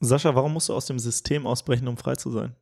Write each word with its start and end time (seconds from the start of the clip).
Sascha, 0.00 0.34
warum 0.34 0.52
musst 0.52 0.68
du 0.68 0.74
aus 0.74 0.86
dem 0.86 0.98
System 0.98 1.46
ausbrechen, 1.46 1.88
um 1.88 1.96
frei 1.96 2.16
zu 2.16 2.30
sein? 2.30 2.54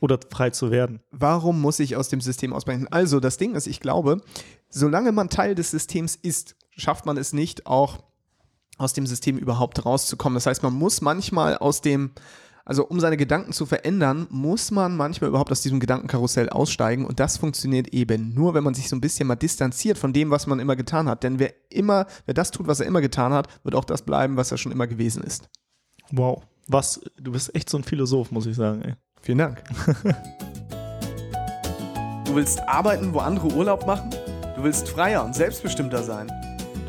Oder 0.00 0.20
frei 0.30 0.50
zu 0.50 0.70
werden? 0.70 1.00
Warum 1.10 1.60
muss 1.60 1.80
ich 1.80 1.96
aus 1.96 2.08
dem 2.08 2.20
System 2.20 2.52
ausbrechen? 2.52 2.86
Also, 2.90 3.20
das 3.20 3.36
Ding 3.36 3.54
ist, 3.54 3.66
ich 3.66 3.80
glaube, 3.80 4.20
solange 4.68 5.12
man 5.12 5.28
Teil 5.28 5.54
des 5.54 5.70
Systems 5.70 6.14
ist, 6.14 6.56
schafft 6.76 7.06
man 7.06 7.16
es 7.16 7.32
nicht, 7.32 7.66
auch 7.66 7.98
aus 8.76 8.92
dem 8.92 9.06
System 9.06 9.36
überhaupt 9.36 9.84
rauszukommen. 9.84 10.34
Das 10.34 10.46
heißt, 10.46 10.62
man 10.62 10.72
muss 10.72 11.00
manchmal 11.00 11.58
aus 11.58 11.80
dem, 11.80 12.12
also 12.64 12.86
um 12.86 13.00
seine 13.00 13.16
Gedanken 13.16 13.52
zu 13.52 13.66
verändern, 13.66 14.28
muss 14.30 14.70
man 14.70 14.96
manchmal 14.96 15.30
überhaupt 15.30 15.50
aus 15.50 15.62
diesem 15.62 15.80
Gedankenkarussell 15.80 16.48
aussteigen. 16.48 17.04
Und 17.04 17.18
das 17.18 17.38
funktioniert 17.38 17.88
eben 17.88 18.34
nur, 18.34 18.54
wenn 18.54 18.62
man 18.62 18.74
sich 18.74 18.88
so 18.88 18.94
ein 18.94 19.00
bisschen 19.00 19.26
mal 19.26 19.34
distanziert 19.34 19.98
von 19.98 20.12
dem, 20.12 20.30
was 20.30 20.46
man 20.46 20.60
immer 20.60 20.76
getan 20.76 21.08
hat. 21.08 21.24
Denn 21.24 21.40
wer 21.40 21.52
immer, 21.70 22.06
wer 22.26 22.34
das 22.34 22.52
tut, 22.52 22.68
was 22.68 22.78
er 22.78 22.86
immer 22.86 23.00
getan 23.00 23.32
hat, 23.32 23.48
wird 23.64 23.74
auch 23.74 23.84
das 23.84 24.02
bleiben, 24.02 24.36
was 24.36 24.52
er 24.52 24.58
schon 24.58 24.70
immer 24.70 24.86
gewesen 24.86 25.24
ist. 25.24 25.48
Wow. 26.12 26.44
Was, 26.70 27.00
du 27.18 27.32
bist 27.32 27.54
echt 27.54 27.70
so 27.70 27.78
ein 27.78 27.82
Philosoph, 27.82 28.30
muss 28.30 28.44
ich 28.44 28.54
sagen, 28.54 28.82
ey. 28.82 28.94
Vielen 29.22 29.38
Dank. 29.38 29.64
du 32.26 32.34
willst 32.34 32.60
arbeiten, 32.68 33.14
wo 33.14 33.20
andere 33.20 33.48
Urlaub 33.48 33.86
machen? 33.86 34.10
Du 34.54 34.62
willst 34.62 34.86
freier 34.86 35.24
und 35.24 35.34
selbstbestimmter 35.34 36.02
sein? 36.02 36.30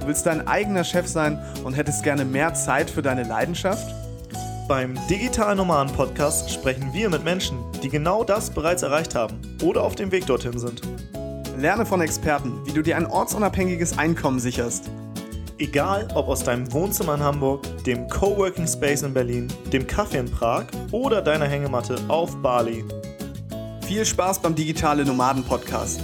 Du 0.02 0.08
willst 0.08 0.26
dein 0.26 0.46
eigener 0.50 0.84
Chef 0.84 1.08
sein 1.08 1.42
und 1.64 1.74
hättest 1.74 2.04
gerne 2.04 2.26
mehr 2.26 2.54
Zeit 2.54 2.90
für 2.90 3.02
deine 3.02 3.24
Leidenschaft? 3.24 3.96
Beim 4.68 5.00
Digital 5.10 5.56
Nomaden 5.56 5.96
Podcast 5.96 6.52
sprechen 6.52 6.92
wir 6.92 7.10
mit 7.10 7.24
Menschen, 7.24 7.58
die 7.82 7.90
genau 7.90 8.26
das 8.26 8.50
bereits 8.50 8.84
erreicht 8.84 9.16
haben 9.16 9.40
oder 9.64 9.82
auf 9.84 9.96
dem 9.96 10.12
Weg 10.12 10.26
dorthin 10.26 10.60
sind. 10.60 10.82
Lerne 11.58 11.86
von 11.86 12.02
Experten, 12.02 12.66
wie 12.66 12.74
du 12.74 12.82
dir 12.82 12.98
ein 12.98 13.06
ortsunabhängiges 13.06 13.98
Einkommen 13.98 14.42
sicherst 14.42 14.90
Egal 15.62 16.08
ob 16.16 16.30
aus 16.30 16.46
deinem 16.46 16.72
Wohnzimmer 16.72 17.16
in 17.16 17.20
Hamburg, 17.20 17.84
dem 17.84 18.08
Coworking 18.08 18.66
Space 18.66 19.02
in 19.02 19.14
Berlin, 19.14 19.50
dem 19.74 19.86
Kaffee 19.86 20.20
in 20.20 20.32
Prag 20.32 20.68
oder 20.94 21.22
deiner 21.22 21.48
Hängematte 21.48 22.00
auf 22.08 22.42
Bali. 22.42 22.86
Viel 23.86 24.06
Spaß 24.06 24.42
beim 24.42 24.56
Digitale 24.56 25.04
Nomaden 25.04 25.44
Podcast, 25.44 26.02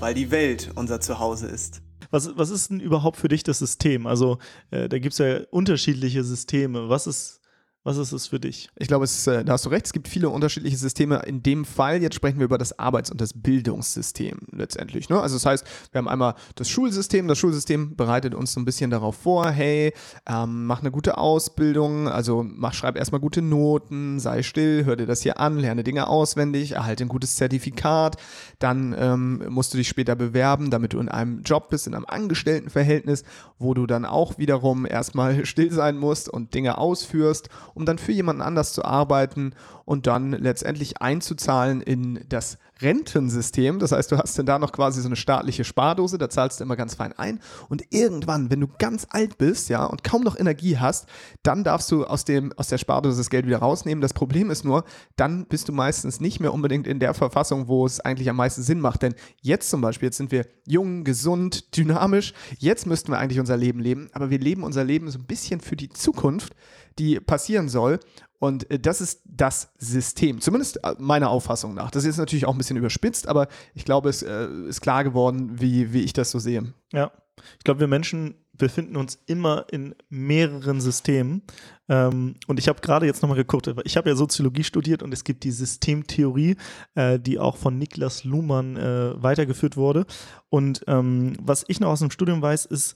weil 0.00 0.14
die 0.14 0.28
Welt 0.32 0.72
unser 0.74 1.00
Zuhause 1.00 1.46
ist. 1.46 1.80
Was, 2.10 2.36
was 2.36 2.50
ist 2.50 2.70
denn 2.70 2.80
überhaupt 2.80 3.18
für 3.18 3.28
dich 3.28 3.44
das 3.44 3.60
System? 3.60 4.04
Also 4.08 4.38
äh, 4.72 4.88
da 4.88 4.98
gibt 4.98 5.12
es 5.12 5.18
ja 5.18 5.42
unterschiedliche 5.52 6.24
Systeme. 6.24 6.88
Was 6.88 7.06
ist 7.06 7.41
was 7.84 7.96
ist 7.96 8.12
es 8.12 8.28
für 8.28 8.38
dich? 8.38 8.70
Ich 8.76 8.86
glaube, 8.86 9.04
es, 9.04 9.26
äh, 9.26 9.44
da 9.44 9.54
hast 9.54 9.64
du 9.64 9.68
recht, 9.68 9.86
es 9.86 9.92
gibt 9.92 10.06
viele 10.06 10.28
unterschiedliche 10.28 10.76
Systeme. 10.76 11.22
In 11.26 11.42
dem 11.42 11.64
Fall, 11.64 12.00
jetzt 12.00 12.14
sprechen 12.14 12.38
wir 12.38 12.44
über 12.44 12.58
das 12.58 12.78
Arbeits- 12.78 13.10
und 13.10 13.20
das 13.20 13.32
Bildungssystem 13.34 14.38
letztendlich. 14.52 15.08
Ne? 15.08 15.20
Also 15.20 15.34
das 15.34 15.44
heißt, 15.44 15.66
wir 15.90 15.98
haben 15.98 16.06
einmal 16.06 16.34
das 16.54 16.68
Schulsystem. 16.68 17.26
Das 17.26 17.38
Schulsystem 17.38 17.96
bereitet 17.96 18.36
uns 18.36 18.52
so 18.52 18.60
ein 18.60 18.64
bisschen 18.64 18.92
darauf 18.92 19.16
vor, 19.16 19.50
hey, 19.50 19.92
ähm, 20.26 20.66
mach 20.66 20.80
eine 20.80 20.92
gute 20.92 21.18
Ausbildung, 21.18 22.06
also 22.06 22.44
mach, 22.46 22.72
schreib 22.72 22.96
erstmal 22.96 23.20
gute 23.20 23.42
Noten, 23.42 24.20
sei 24.20 24.44
still, 24.44 24.84
hör 24.84 24.94
dir 24.94 25.06
das 25.06 25.22
hier 25.22 25.40
an, 25.40 25.58
lerne 25.58 25.82
Dinge 25.82 26.06
auswendig, 26.06 26.72
erhalte 26.72 27.04
ein 27.04 27.08
gutes 27.08 27.34
Zertifikat. 27.34 28.16
Dann 28.60 28.94
ähm, 28.96 29.42
musst 29.48 29.74
du 29.74 29.78
dich 29.78 29.88
später 29.88 30.14
bewerben, 30.14 30.70
damit 30.70 30.92
du 30.92 31.00
in 31.00 31.08
einem 31.08 31.42
Job 31.42 31.70
bist, 31.70 31.88
in 31.88 31.96
einem 31.96 32.06
Angestelltenverhältnis, 32.06 33.24
wo 33.58 33.74
du 33.74 33.88
dann 33.88 34.04
auch 34.04 34.38
wiederum 34.38 34.86
erstmal 34.86 35.44
still 35.46 35.72
sein 35.72 35.96
musst 35.96 36.28
und 36.28 36.54
Dinge 36.54 36.78
ausführst 36.78 37.48
um 37.74 37.86
dann 37.86 37.98
für 37.98 38.12
jemanden 38.12 38.42
anders 38.42 38.72
zu 38.72 38.84
arbeiten 38.84 39.54
und 39.84 40.06
dann 40.06 40.32
letztendlich 40.32 41.00
einzuzahlen 41.00 41.80
in 41.80 42.24
das 42.28 42.58
Rentensystem. 42.82 43.78
Das 43.78 43.92
heißt, 43.92 44.10
du 44.12 44.18
hast 44.18 44.38
dann 44.38 44.46
da 44.46 44.58
noch 44.58 44.72
quasi 44.72 45.00
so 45.00 45.06
eine 45.08 45.16
staatliche 45.16 45.64
Spardose, 45.64 46.18
da 46.18 46.28
zahlst 46.28 46.60
du 46.60 46.64
immer 46.64 46.76
ganz 46.76 46.94
fein 46.94 47.12
ein. 47.12 47.40
Und 47.68 47.84
irgendwann, 47.90 48.50
wenn 48.50 48.60
du 48.60 48.68
ganz 48.78 49.06
alt 49.10 49.38
bist, 49.38 49.68
ja, 49.68 49.84
und 49.84 50.04
kaum 50.04 50.22
noch 50.22 50.38
Energie 50.38 50.78
hast, 50.78 51.08
dann 51.42 51.64
darfst 51.64 51.90
du 51.90 52.04
aus, 52.04 52.24
dem, 52.24 52.52
aus 52.56 52.68
der 52.68 52.78
Spardose 52.78 53.18
das 53.18 53.30
Geld 53.30 53.46
wieder 53.46 53.58
rausnehmen. 53.58 54.02
Das 54.02 54.14
Problem 54.14 54.50
ist 54.50 54.64
nur, 54.64 54.84
dann 55.16 55.46
bist 55.46 55.68
du 55.68 55.72
meistens 55.72 56.20
nicht 56.20 56.40
mehr 56.40 56.52
unbedingt 56.52 56.86
in 56.86 56.98
der 56.98 57.14
Verfassung, 57.14 57.68
wo 57.68 57.86
es 57.86 58.00
eigentlich 58.00 58.28
am 58.28 58.36
meisten 58.36 58.62
Sinn 58.62 58.80
macht. 58.80 59.02
Denn 59.02 59.14
jetzt 59.40 59.70
zum 59.70 59.80
Beispiel, 59.80 60.08
jetzt 60.08 60.16
sind 60.16 60.32
wir 60.32 60.46
jung, 60.66 61.04
gesund, 61.04 61.76
dynamisch. 61.76 62.34
Jetzt 62.58 62.86
müssten 62.86 63.12
wir 63.12 63.18
eigentlich 63.18 63.40
unser 63.40 63.56
Leben 63.56 63.80
leben, 63.80 64.08
aber 64.12 64.30
wir 64.30 64.38
leben 64.38 64.64
unser 64.64 64.84
Leben 64.84 65.10
so 65.10 65.18
ein 65.18 65.26
bisschen 65.26 65.60
für 65.60 65.76
die 65.76 65.88
Zukunft, 65.88 66.54
die 66.98 67.20
passieren 67.20 67.68
soll. 67.68 68.00
Und 68.38 68.70
äh, 68.70 68.78
das 68.78 69.00
ist 69.00 69.22
das 69.24 69.72
System, 69.78 70.40
zumindest 70.40 70.82
äh, 70.84 70.94
meiner 70.98 71.30
Auffassung 71.30 71.74
nach. 71.74 71.90
Das 71.90 72.04
ist 72.04 72.16
natürlich 72.16 72.46
auch 72.46 72.52
ein 72.52 72.58
bisschen 72.58 72.76
überspitzt, 72.76 73.28
aber 73.28 73.48
ich 73.74 73.84
glaube, 73.84 74.08
es 74.08 74.22
äh, 74.22 74.48
ist 74.68 74.80
klar 74.80 75.04
geworden, 75.04 75.60
wie, 75.60 75.92
wie 75.92 76.00
ich 76.00 76.12
das 76.12 76.30
so 76.30 76.38
sehe. 76.38 76.72
Ja, 76.92 77.12
ich 77.58 77.64
glaube, 77.64 77.80
wir 77.80 77.88
Menschen 77.88 78.34
befinden 78.52 78.96
uns 78.96 79.18
immer 79.26 79.66
in 79.70 79.94
mehreren 80.08 80.80
Systemen. 80.80 81.42
Ähm, 81.88 82.34
und 82.46 82.58
ich 82.58 82.68
habe 82.68 82.80
gerade 82.80 83.06
jetzt 83.06 83.22
nochmal 83.22 83.38
geguckt, 83.38 83.72
ich 83.84 83.96
habe 83.96 84.10
ja 84.10 84.16
Soziologie 84.16 84.64
studiert 84.64 85.02
und 85.02 85.12
es 85.12 85.24
gibt 85.24 85.44
die 85.44 85.50
Systemtheorie, 85.50 86.56
äh, 86.94 87.18
die 87.18 87.38
auch 87.38 87.56
von 87.56 87.78
Niklas 87.78 88.24
Luhmann 88.24 88.76
äh, 88.76 89.22
weitergeführt 89.22 89.76
wurde. 89.76 90.06
Und 90.48 90.84
ähm, 90.86 91.32
was 91.40 91.64
ich 91.68 91.80
noch 91.80 91.88
aus 91.88 92.00
dem 92.00 92.10
Studium 92.10 92.42
weiß, 92.42 92.66
ist 92.66 92.94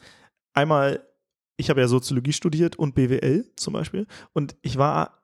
einmal, 0.53 1.01
ich 1.57 1.71
habe 1.71 1.81
ja 1.81 1.89
Soziologie 1.89 2.33
studiert 2.33 2.77
und 2.77 2.95
BWL 2.95 3.45
zum 3.57 3.73
Beispiel. 3.73 4.07
Und 4.33 4.57
ich 4.63 4.79
war 4.79 5.23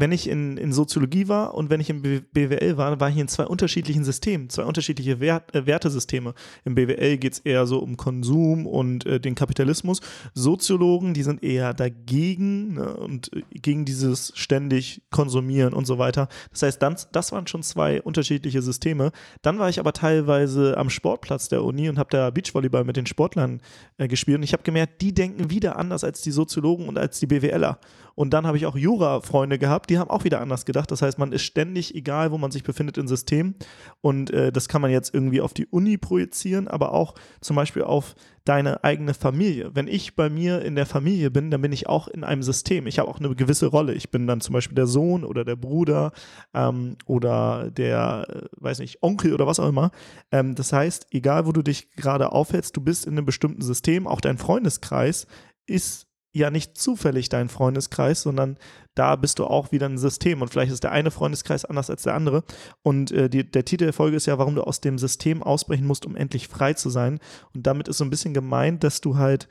wenn 0.00 0.12
ich 0.12 0.28
in, 0.28 0.56
in 0.56 0.72
Soziologie 0.72 1.28
war 1.28 1.54
und 1.54 1.68
wenn 1.68 1.80
ich 1.80 1.90
im 1.90 2.00
BWL 2.00 2.76
war, 2.78 2.98
war 3.00 3.10
ich 3.10 3.18
in 3.18 3.28
zwei 3.28 3.46
unterschiedlichen 3.46 4.02
Systemen, 4.02 4.48
zwei 4.48 4.64
unterschiedliche 4.64 5.20
Wert, 5.20 5.54
äh, 5.54 5.66
Wertesysteme. 5.66 6.34
Im 6.64 6.74
BWL 6.74 7.18
geht 7.18 7.34
es 7.34 7.38
eher 7.40 7.66
so 7.66 7.78
um 7.80 7.98
Konsum 7.98 8.66
und 8.66 9.04
äh, 9.04 9.20
den 9.20 9.34
Kapitalismus. 9.34 10.00
Soziologen, 10.34 11.12
die 11.12 11.22
sind 11.22 11.42
eher 11.42 11.74
dagegen 11.74 12.74
ne, 12.74 12.96
und 12.96 13.30
äh, 13.34 13.42
gegen 13.52 13.84
dieses 13.84 14.32
ständig 14.34 15.02
Konsumieren 15.10 15.74
und 15.74 15.86
so 15.86 15.98
weiter. 15.98 16.28
Das 16.50 16.62
heißt, 16.62 16.80
dann, 16.80 16.96
das 17.12 17.32
waren 17.32 17.46
schon 17.46 17.62
zwei 17.62 18.00
unterschiedliche 18.00 18.62
Systeme. 18.62 19.12
Dann 19.42 19.58
war 19.58 19.68
ich 19.68 19.80
aber 19.80 19.92
teilweise 19.92 20.78
am 20.78 20.88
Sportplatz 20.88 21.48
der 21.48 21.62
Uni 21.62 21.90
und 21.90 21.98
habe 21.98 22.10
da 22.10 22.30
Beachvolleyball 22.30 22.84
mit 22.84 22.96
den 22.96 23.06
Sportlern 23.06 23.60
äh, 23.98 24.08
gespielt 24.08 24.38
und 24.38 24.44
ich 24.44 24.54
habe 24.54 24.62
gemerkt, 24.62 25.02
die 25.02 25.12
denken 25.12 25.50
wieder 25.50 25.78
anders 25.78 26.04
als 26.04 26.22
die 26.22 26.30
Soziologen 26.30 26.88
und 26.88 26.96
als 26.96 27.20
die 27.20 27.26
BWLer. 27.26 27.78
Und 28.14 28.34
dann 28.34 28.46
habe 28.46 28.56
ich 28.56 28.66
auch 28.66 28.76
Jura-Freunde 28.76 29.58
gehabt, 29.58 29.89
die 29.90 29.98
haben 29.98 30.08
auch 30.08 30.24
wieder 30.24 30.40
anders 30.40 30.64
gedacht. 30.64 30.90
Das 30.90 31.02
heißt, 31.02 31.18
man 31.18 31.32
ist 31.32 31.42
ständig, 31.42 31.94
egal 31.94 32.30
wo 32.30 32.38
man 32.38 32.50
sich 32.52 32.62
befindet, 32.62 32.96
im 32.96 33.08
System. 33.08 33.56
Und 34.00 34.30
äh, 34.30 34.52
das 34.52 34.68
kann 34.68 34.80
man 34.80 34.90
jetzt 34.90 35.12
irgendwie 35.12 35.40
auf 35.40 35.52
die 35.52 35.66
Uni 35.66 35.98
projizieren, 35.98 36.68
aber 36.68 36.92
auch 36.92 37.14
zum 37.40 37.56
Beispiel 37.56 37.82
auf 37.82 38.14
deine 38.44 38.84
eigene 38.84 39.14
Familie. 39.14 39.70
Wenn 39.74 39.88
ich 39.88 40.16
bei 40.16 40.30
mir 40.30 40.62
in 40.62 40.76
der 40.76 40.86
Familie 40.86 41.30
bin, 41.30 41.50
dann 41.50 41.60
bin 41.60 41.72
ich 41.72 41.88
auch 41.88 42.08
in 42.08 42.24
einem 42.24 42.42
System. 42.42 42.86
Ich 42.86 42.98
habe 42.98 43.08
auch 43.08 43.18
eine 43.18 43.34
gewisse 43.34 43.66
Rolle. 43.66 43.92
Ich 43.94 44.10
bin 44.10 44.26
dann 44.26 44.40
zum 44.40 44.52
Beispiel 44.52 44.76
der 44.76 44.86
Sohn 44.86 45.24
oder 45.24 45.44
der 45.44 45.56
Bruder 45.56 46.12
ähm, 46.54 46.96
oder 47.04 47.70
der, 47.70 48.26
äh, 48.28 48.48
weiß 48.58 48.78
nicht, 48.78 49.02
Onkel 49.02 49.34
oder 49.34 49.46
was 49.46 49.60
auch 49.60 49.68
immer. 49.68 49.90
Ähm, 50.30 50.54
das 50.54 50.72
heißt, 50.72 51.08
egal 51.10 51.46
wo 51.46 51.52
du 51.52 51.62
dich 51.62 51.90
gerade 51.92 52.32
aufhältst, 52.32 52.76
du 52.76 52.80
bist 52.80 53.06
in 53.06 53.12
einem 53.12 53.26
bestimmten 53.26 53.62
System. 53.62 54.06
Auch 54.06 54.20
dein 54.20 54.38
Freundeskreis 54.38 55.26
ist 55.66 56.09
ja 56.32 56.50
nicht 56.50 56.78
zufällig 56.78 57.28
dein 57.28 57.48
Freundeskreis, 57.48 58.22
sondern 58.22 58.56
da 58.94 59.16
bist 59.16 59.38
du 59.38 59.46
auch 59.46 59.72
wieder 59.72 59.86
ein 59.86 59.98
System 59.98 60.42
und 60.42 60.48
vielleicht 60.48 60.72
ist 60.72 60.84
der 60.84 60.92
eine 60.92 61.10
Freundeskreis 61.10 61.64
anders 61.64 61.90
als 61.90 62.02
der 62.02 62.14
andere. 62.14 62.44
Und 62.82 63.10
äh, 63.10 63.28
die, 63.28 63.50
der 63.50 63.64
Titel 63.64 63.84
der 63.84 63.92
Folge 63.92 64.16
ist 64.16 64.26
ja, 64.26 64.38
warum 64.38 64.54
du 64.54 64.62
aus 64.62 64.80
dem 64.80 64.98
System 64.98 65.42
ausbrechen 65.42 65.86
musst, 65.86 66.06
um 66.06 66.16
endlich 66.16 66.48
frei 66.48 66.74
zu 66.74 66.90
sein. 66.90 67.18
Und 67.54 67.66
damit 67.66 67.88
ist 67.88 67.98
so 67.98 68.04
ein 68.04 68.10
bisschen 68.10 68.34
gemeint, 68.34 68.84
dass 68.84 69.00
du 69.00 69.16
halt 69.16 69.48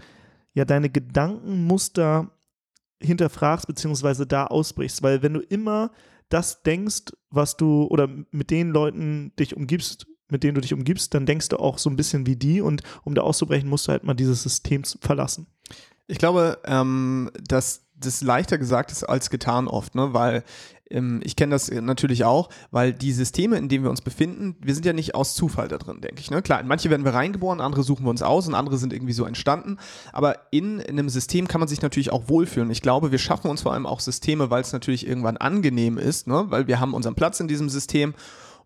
ja 0.54 0.66
deine 0.66 0.90
Gedankenmuster 0.90 2.32
hinterfragst, 3.02 3.68
beziehungsweise 3.68 4.26
da 4.26 4.46
ausbrichst. 4.46 5.04
Weil 5.04 5.22
wenn 5.22 5.34
du 5.34 5.42
immer 5.42 5.92
das 6.30 6.64
denkst, 6.64 7.14
was 7.30 7.58
du 7.58 7.86
oder 7.86 8.08
mit 8.32 8.52
den 8.52 8.70
Leuten 8.70 9.34
dich 9.38 9.56
umgibst, 9.56 10.06
mit 10.30 10.44
denen 10.44 10.56
du 10.56 10.62
dich 10.62 10.74
umgibst, 10.74 11.14
dann 11.14 11.26
denkst 11.26 11.50
du 11.50 11.58
auch 11.58 11.78
so 11.78 11.90
ein 11.90 11.96
bisschen 11.96 12.26
wie 12.26 12.36
die 12.36 12.62
und 12.62 12.84
um 13.04 13.16
da 13.16 13.22
auszubrechen, 13.22 13.68
musst 13.68 13.88
du 13.88 13.92
halt 13.92 14.04
mal 14.04 14.14
dieses 14.14 14.44
System 14.44 14.84
verlassen. 14.84 15.48
Ich 16.10 16.18
glaube, 16.18 16.58
ähm, 16.66 17.30
dass 17.48 17.86
das 17.96 18.22
leichter 18.22 18.58
gesagt 18.58 18.92
ist 18.92 19.04
als 19.04 19.30
getan 19.30 19.68
oft, 19.68 19.94
ne? 19.94 20.12
weil 20.12 20.44
ähm, 20.90 21.22
ich 21.24 21.36
kenne 21.36 21.52
das 21.52 21.70
natürlich 21.70 22.24
auch, 22.24 22.50
weil 22.72 22.94
die 22.94 23.12
Systeme, 23.12 23.58
in 23.58 23.70
denen 23.70 23.84
wir 23.84 23.92
uns 23.92 24.02
befinden, 24.02 24.56
wir 24.60 24.74
sind 24.74 24.88
ja 24.88 24.94
nicht 24.94 25.14
aus 25.14 25.36
Zufall 25.36 25.68
da 25.68 25.78
drin, 25.78 26.02
denke 26.02 26.20
ich. 26.20 26.32
Ne? 26.32 26.42
Klar, 26.42 26.64
manche 26.64 26.90
werden 26.90 27.06
wir 27.06 27.14
reingeboren, 27.14 27.62
andere 27.62 27.84
suchen 27.84 28.06
wir 28.06 28.10
uns 28.10 28.24
aus 28.24 28.48
und 28.48 28.56
andere 28.56 28.80
sind 28.80 28.92
irgendwie 28.92 29.14
so 29.14 29.26
entstanden. 29.26 29.78
Aber 30.12 30.36
in, 30.50 30.80
in 30.80 30.98
einem 30.98 31.10
System 31.10 31.48
kann 31.48 31.60
man 31.60 31.68
sich 31.68 31.84
natürlich 31.84 32.12
auch 32.12 32.28
wohlfühlen. 32.28 32.72
Ich 32.72 32.82
glaube, 32.82 33.12
wir 33.12 33.20
schaffen 33.20 33.52
uns 33.52 33.62
vor 33.62 33.74
allem 33.74 33.86
auch 33.86 34.00
Systeme, 34.00 34.50
weil 34.50 34.62
es 34.62 34.74
natürlich 34.74 35.08
irgendwann 35.08 35.38
angenehm 35.38 36.00
ist, 36.00 36.26
ne? 36.26 36.46
weil 36.48 36.66
wir 36.66 36.80
haben 36.80 36.96
unseren 36.96 37.14
Platz 37.14 37.40
in 37.40 37.48
diesem 37.48 37.70
System 37.70 38.16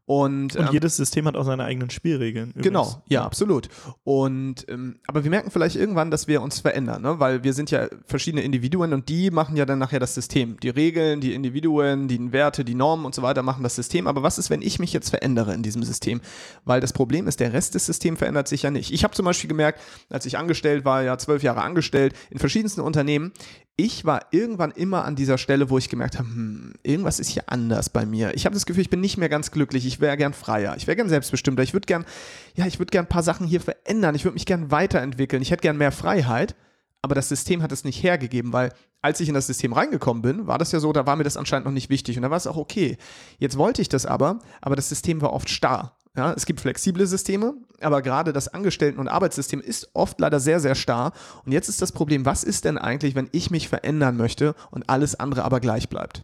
und, 0.06 0.58
und 0.58 0.68
ähm, 0.68 0.70
jedes 0.74 0.98
System 0.98 1.26
hat 1.28 1.38
auch 1.38 1.46
seine 1.46 1.64
eigenen 1.64 1.90
Spielregeln. 1.90 2.50
Übrigens. 2.50 2.66
Genau, 2.66 3.04
ja, 3.08 3.24
absolut. 3.24 3.70
Und 4.04 4.66
ähm, 4.68 5.00
aber 5.08 5.24
wir 5.24 5.30
merken 5.32 5.50
vielleicht 5.50 5.78
irgendwann, 5.78 6.12
dass 6.12 6.28
wir 6.28 6.42
uns 6.42 6.60
verändern, 6.60 7.02
ne? 7.02 7.20
weil 7.22 7.44
wir 7.46 7.54
sind 7.54 7.72
ja 7.72 7.88
verschiedene 8.06 8.44
Individuen 8.44 8.92
und 8.92 9.08
die 9.08 9.32
machen 9.32 9.56
ja 9.56 9.66
dann 9.66 9.80
nachher 9.80 10.00
das 10.00 10.14
System. 10.14 10.60
Die 10.60 10.70
Regeln, 10.70 11.22
die 11.22 11.34
Individuen, 11.34 12.10
die 12.10 12.34
Werte, 12.34 12.66
die 12.66 12.76
Normen 12.76 13.06
und 13.06 13.16
so 13.16 13.22
weiter 13.22 13.44
machen 13.44 13.64
das 13.64 13.76
System. 13.76 14.08
Aber 14.08 14.24
was 14.24 14.38
ist, 14.38 14.50
wenn 14.50 14.62
ich 14.62 14.78
mich 14.78 14.92
jetzt 14.92 15.10
verändere 15.10 15.54
in 15.54 15.64
diesem 15.64 15.84
System? 15.84 16.20
Weil 16.66 16.82
das 16.82 16.92
Problem 16.92 17.28
ist, 17.28 17.40
der 17.40 17.54
Rest 17.54 17.76
des 17.76 17.86
Systems 17.86 18.20
verändert 18.20 18.50
sich 18.50 18.64
ja 18.64 18.72
nicht. 18.72 18.92
Ich 18.92 19.06
habe 19.06 19.14
zum 19.14 19.24
Beispiel 19.24 19.48
gemerkt, 19.48 19.80
als 20.10 20.26
ich 20.26 20.38
angestellt 20.38 20.84
war, 20.84 21.04
ja 21.04 21.18
zwölf 21.18 21.44
Jahre 21.44 21.62
angestellt, 21.62 22.14
in 22.30 22.40
verschiedensten 22.40 22.82
Unternehmen, 22.82 23.32
ich 23.76 24.06
war 24.06 24.28
irgendwann 24.32 24.72
immer 24.72 25.04
an 25.04 25.16
dieser 25.16 25.38
Stelle, 25.40 25.70
wo 25.70 25.78
ich 25.80 25.90
gemerkt 25.90 26.20
habe, 26.20 26.28
hm, 26.28 26.74
irgendwas 26.84 27.20
ist 27.20 27.30
hier 27.30 27.44
anders 27.48 27.90
bei 27.90 28.06
mir. 28.06 28.36
Ich 28.36 28.46
habe 28.46 28.54
das 28.54 28.66
Gefühl, 28.66 28.82
ich 28.84 28.90
bin 28.90 29.02
nicht 29.02 29.18
mehr 29.18 29.30
ganz 29.30 29.50
glücklich. 29.50 29.86
Ich 29.86 30.00
wäre 30.00 30.16
gern 30.16 30.34
freier. 30.34 30.76
Ich 30.78 30.86
wäre 30.86 30.96
gern 30.96 31.10
selbstbestimmter. 31.10 31.64
Ich 31.64 31.74
würde 31.74 31.88
gern, 31.88 32.06
ja, 32.54 32.68
ich 32.68 32.78
würde 32.80 32.92
gern 32.92 33.06
ein 33.06 33.10
paar 33.10 33.24
Sachen 33.24 33.48
hier 33.48 33.62
verändern. 33.62 34.14
Ich 34.14 34.26
würde 34.26 34.36
mich 34.36 34.46
gern 34.46 34.70
weiterentwickeln. 34.70 35.42
Ich 35.42 35.50
hätte 35.50 35.62
gern 35.62 35.78
mehr 35.78 35.92
Freiheit. 35.92 36.56
Aber 37.02 37.16
das 37.16 37.30
System 37.30 37.62
hat 37.64 37.72
es 37.72 37.84
nicht 37.84 38.02
hergegeben, 38.02 38.54
weil 38.54 38.72
als 39.02 39.20
ich 39.20 39.28
in 39.28 39.34
das 39.34 39.48
System 39.48 39.74
reingekommen 39.74 40.22
bin, 40.22 40.48
war 40.48 40.58
das 40.58 40.72
ja 40.72 40.80
so, 40.80 40.94
da 40.94 41.06
war 41.06 41.18
mir 41.18 41.26
das 41.26 41.36
anscheinend 41.36 41.66
noch 41.66 41.74
nicht 41.74 41.90
wichtig 41.90 42.16
und 42.16 42.24
da 42.24 42.30
war 42.30 42.38
es 42.38 42.48
auch 42.48 42.56
okay. 42.56 42.98
Jetzt 43.40 43.58
wollte 43.58 43.82
ich 43.82 43.90
das 43.90 44.06
aber, 44.06 44.40
aber 44.62 44.78
das 44.78 44.88
System 44.88 45.22
war 45.22 45.34
oft 45.34 45.50
starr. 45.50 45.98
Ja, 46.16 46.32
es 46.34 46.46
gibt 46.46 46.62
flexible 46.62 47.08
Systeme, 47.08 47.56
aber 47.82 48.04
gerade 48.04 48.34
das 48.34 48.48
Angestellten- 48.48 49.00
und 49.00 49.08
Arbeitssystem 49.08 49.60
ist 49.60 49.90
oft 49.94 50.20
leider 50.20 50.40
sehr, 50.40 50.60
sehr 50.60 50.76
starr. 50.76 51.12
Und 51.44 51.54
jetzt 51.54 51.70
ist 51.70 51.82
das 51.82 51.92
Problem, 51.92 52.24
was 52.24 52.44
ist 52.44 52.66
denn 52.66 52.78
eigentlich, 52.78 53.16
wenn 53.16 53.30
ich 53.32 53.50
mich 53.50 53.68
verändern 53.68 54.16
möchte 54.16 54.54
und 54.70 54.90
alles 54.90 55.16
andere 55.16 55.44
aber 55.44 55.60
gleich 55.60 55.90
bleibt? 55.90 56.24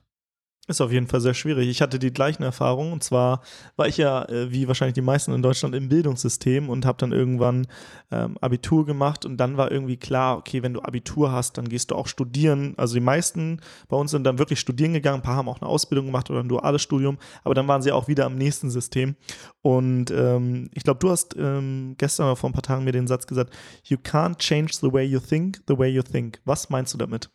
Ist 0.70 0.82
auf 0.82 0.92
jeden 0.92 1.08
Fall 1.08 1.20
sehr 1.20 1.34
schwierig. 1.34 1.68
Ich 1.68 1.82
hatte 1.82 1.98
die 1.98 2.14
gleichen 2.14 2.44
Erfahrungen 2.44 2.94
und 2.94 3.04
zwar 3.04 3.42
war 3.76 3.88
ich 3.88 3.98
ja, 3.98 4.24
äh, 4.30 4.52
wie 4.52 4.68
wahrscheinlich 4.68 4.94
die 4.94 5.02
meisten 5.02 5.34
in 5.34 5.42
Deutschland, 5.42 5.74
im 5.74 5.90
Bildungssystem 5.90 6.70
und 6.70 6.86
habe 6.86 7.00
dann 7.00 7.12
irgendwann 7.12 7.66
ähm, 8.12 8.38
Abitur 8.40 8.86
gemacht 8.86 9.26
und 9.26 9.38
dann 9.38 9.58
war 9.58 9.72
irgendwie 9.72 9.98
klar, 9.98 10.38
okay, 10.38 10.62
wenn 10.62 10.76
du 10.76 10.84
Abitur 10.84 11.32
hast, 11.32 11.58
dann 11.58 11.68
gehst 11.68 11.90
du 11.90 11.96
auch 11.96 12.06
studieren. 12.06 12.76
Also 12.78 12.94
die 12.94 13.00
meisten 13.00 13.62
bei 13.88 13.98
uns 13.98 14.12
sind 14.12 14.26
dann 14.26 14.38
wirklich 14.38 14.60
studieren 14.60 14.94
gegangen, 14.94 15.22
ein 15.22 15.24
paar 15.24 15.38
haben 15.38 15.50
auch 15.50 15.60
eine 15.60 15.68
Ausbildung 15.68 16.06
gemacht 16.06 16.30
oder 16.30 16.42
ein 16.42 16.50
duales 16.50 16.84
Studium, 16.84 17.18
aber 17.44 17.56
dann 17.56 17.68
waren 17.68 17.82
sie 17.82 17.92
auch 17.92 18.08
wieder 18.08 18.28
am 18.28 18.36
nächsten 18.36 18.70
System. 18.70 19.16
Und 19.64 20.12
ähm, 20.12 20.70
ich 20.76 20.84
glaube, 20.84 21.00
du 21.00 21.10
hast 21.10 21.36
ähm, 21.36 21.96
gestern 21.98 22.28
oder 22.28 22.36
vor 22.36 22.48
ein 22.48 22.54
paar 22.54 22.62
Tagen 22.62 22.84
mir 22.84 22.92
den 22.92 23.08
Satz 23.08 23.26
gesagt, 23.26 23.58
you 23.86 23.98
can't 23.98 24.38
change 24.38 24.74
the 24.80 24.94
way 24.94 25.04
you 25.04 25.20
think, 25.20 25.64
the 25.68 25.76
way 25.76 25.90
you 25.90 26.04
think. 26.04 26.40
Was 26.46 26.70
meinst 26.70 26.94
du 26.94 27.00
damit? 27.00 27.32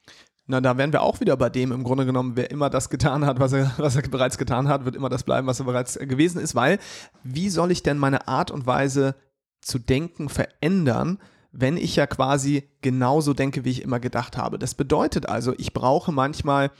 Na, 0.46 0.61
da 0.61 0.76
wären 0.76 0.93
wir 0.93 1.02
auch 1.02 1.20
wieder 1.20 1.37
bei 1.37 1.49
dem, 1.49 1.73
im 1.73 1.85
Grunde 1.85 2.05
genommen, 2.05 2.37
wer 2.37 2.50
immer 2.50 2.69
das 2.69 2.91
getan 2.91 3.25
hat, 3.25 3.41
was 3.41 3.52
er, 3.52 3.73
was 3.79 3.96
er 3.96 4.02
bereits 4.02 4.37
getan 4.37 4.69
hat, 4.69 4.85
wird 4.85 4.96
immer 4.96 5.08
das 5.08 5.23
bleiben, 5.23 5.46
was 5.46 5.61
er 5.61 5.67
bereits 5.67 5.99
gewesen 5.99 6.41
ist, 6.41 6.55
weil 6.55 6.79
wie 7.23 7.49
soll 7.49 7.70
ich 7.70 7.82
denn 7.82 7.99
meine 7.99 8.29
Art 8.29 8.50
und 8.50 8.67
Weise 8.67 9.14
zu 9.62 9.79
denken 9.79 10.29
verändern, 10.29 11.19
wenn 11.50 11.76
ich 11.76 11.96
ja 11.96 12.06
quasi 12.06 12.69
genauso 12.82 13.32
denke, 13.32 13.64
wie 13.64 13.70
ich 13.70 13.82
immer 13.82 14.00
gedacht 14.00 14.37
habe. 14.37 14.58
Das 14.58 14.75
bedeutet 14.75 15.29
also, 15.29 15.55
ich 15.56 15.73
brauche 15.73 16.12
manchmal 16.12 16.70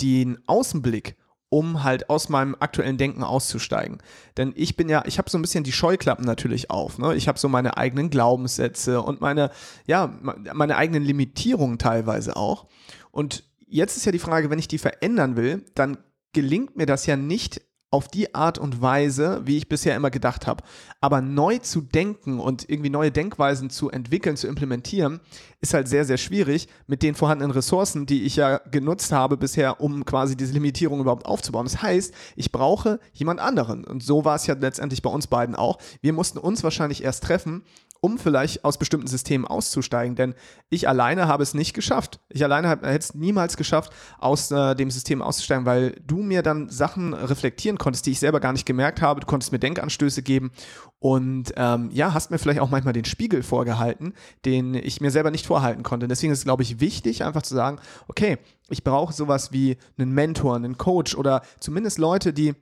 den 0.00 0.38
Außenblick, 0.46 1.16
um 1.54 1.84
halt 1.84 2.10
aus 2.10 2.28
meinem 2.28 2.56
aktuellen 2.58 2.98
Denken 2.98 3.22
auszusteigen. 3.22 3.98
Denn 4.36 4.52
ich 4.56 4.76
bin 4.76 4.88
ja, 4.88 5.04
ich 5.06 5.18
habe 5.18 5.30
so 5.30 5.38
ein 5.38 5.42
bisschen 5.42 5.62
die 5.62 5.70
Scheuklappen 5.70 6.24
natürlich 6.24 6.68
auf. 6.68 6.98
Ne? 6.98 7.14
Ich 7.14 7.28
habe 7.28 7.38
so 7.38 7.48
meine 7.48 7.76
eigenen 7.76 8.10
Glaubenssätze 8.10 9.00
und 9.00 9.20
meine, 9.20 9.52
ja, 9.86 10.18
meine 10.52 10.76
eigenen 10.76 11.04
Limitierungen 11.04 11.78
teilweise 11.78 12.34
auch. 12.34 12.66
Und 13.12 13.44
jetzt 13.68 13.96
ist 13.96 14.04
ja 14.04 14.10
die 14.10 14.18
Frage, 14.18 14.50
wenn 14.50 14.58
ich 14.58 14.66
die 14.66 14.78
verändern 14.78 15.36
will, 15.36 15.64
dann 15.76 15.96
gelingt 16.32 16.76
mir 16.76 16.86
das 16.86 17.06
ja 17.06 17.14
nicht 17.16 17.60
auf 17.94 18.08
die 18.08 18.34
Art 18.34 18.58
und 18.58 18.82
Weise, 18.82 19.42
wie 19.44 19.56
ich 19.56 19.68
bisher 19.68 19.94
immer 19.94 20.10
gedacht 20.10 20.48
habe. 20.48 20.64
Aber 21.00 21.20
neu 21.20 21.58
zu 21.58 21.80
denken 21.80 22.40
und 22.40 22.68
irgendwie 22.68 22.90
neue 22.90 23.12
Denkweisen 23.12 23.70
zu 23.70 23.88
entwickeln, 23.88 24.36
zu 24.36 24.48
implementieren, 24.48 25.20
ist 25.60 25.74
halt 25.74 25.86
sehr, 25.86 26.04
sehr 26.04 26.16
schwierig 26.16 26.66
mit 26.88 27.04
den 27.04 27.14
vorhandenen 27.14 27.52
Ressourcen, 27.52 28.04
die 28.04 28.24
ich 28.24 28.34
ja 28.34 28.58
genutzt 28.68 29.12
habe 29.12 29.36
bisher, 29.36 29.80
um 29.80 30.04
quasi 30.04 30.36
diese 30.36 30.54
Limitierung 30.54 30.98
überhaupt 30.98 31.24
aufzubauen. 31.24 31.66
Das 31.66 31.82
heißt, 31.82 32.12
ich 32.34 32.50
brauche 32.50 32.98
jemand 33.12 33.38
anderen. 33.38 33.84
Und 33.84 34.02
so 34.02 34.24
war 34.24 34.34
es 34.34 34.48
ja 34.48 34.54
letztendlich 34.54 35.00
bei 35.00 35.10
uns 35.10 35.28
beiden 35.28 35.54
auch. 35.54 35.78
Wir 36.00 36.12
mussten 36.12 36.38
uns 36.38 36.64
wahrscheinlich 36.64 37.04
erst 37.04 37.22
treffen 37.22 37.62
um 38.04 38.18
vielleicht 38.18 38.66
aus 38.66 38.76
bestimmten 38.76 39.06
Systemen 39.06 39.46
auszusteigen. 39.46 40.14
Denn 40.14 40.34
ich 40.68 40.86
alleine 40.86 41.26
habe 41.26 41.42
es 41.42 41.54
nicht 41.54 41.72
geschafft. 41.72 42.20
Ich 42.28 42.44
alleine 42.44 42.68
hätte 42.68 42.98
es 42.98 43.14
niemals 43.14 43.56
geschafft, 43.56 43.94
aus 44.18 44.50
äh, 44.50 44.74
dem 44.74 44.90
System 44.90 45.22
auszusteigen, 45.22 45.64
weil 45.64 45.92
du 46.06 46.18
mir 46.18 46.42
dann 46.42 46.68
Sachen 46.68 47.14
reflektieren 47.14 47.78
konntest, 47.78 48.04
die 48.04 48.10
ich 48.10 48.20
selber 48.20 48.40
gar 48.40 48.52
nicht 48.52 48.66
gemerkt 48.66 49.00
habe. 49.00 49.20
Du 49.20 49.26
konntest 49.26 49.52
mir 49.52 49.58
Denkanstöße 49.58 50.22
geben 50.22 50.52
und 50.98 51.54
ähm, 51.56 51.88
ja, 51.94 52.12
hast 52.12 52.30
mir 52.30 52.36
vielleicht 52.36 52.60
auch 52.60 52.68
manchmal 52.68 52.92
den 52.92 53.06
Spiegel 53.06 53.42
vorgehalten, 53.42 54.12
den 54.44 54.74
ich 54.74 55.00
mir 55.00 55.10
selber 55.10 55.30
nicht 55.30 55.46
vorhalten 55.46 55.82
konnte. 55.82 56.06
Deswegen 56.06 56.30
ist 56.30 56.40
es, 56.40 56.44
glaube 56.44 56.62
ich, 56.62 56.80
wichtig, 56.80 57.24
einfach 57.24 57.40
zu 57.42 57.54
sagen, 57.54 57.78
okay, 58.06 58.36
ich 58.68 58.84
brauche 58.84 59.14
sowas 59.14 59.50
wie 59.50 59.78
einen 59.96 60.12
Mentor, 60.12 60.56
einen 60.56 60.76
Coach 60.76 61.14
oder 61.14 61.40
zumindest 61.58 61.98
Leute, 61.98 62.34
die 62.34 62.54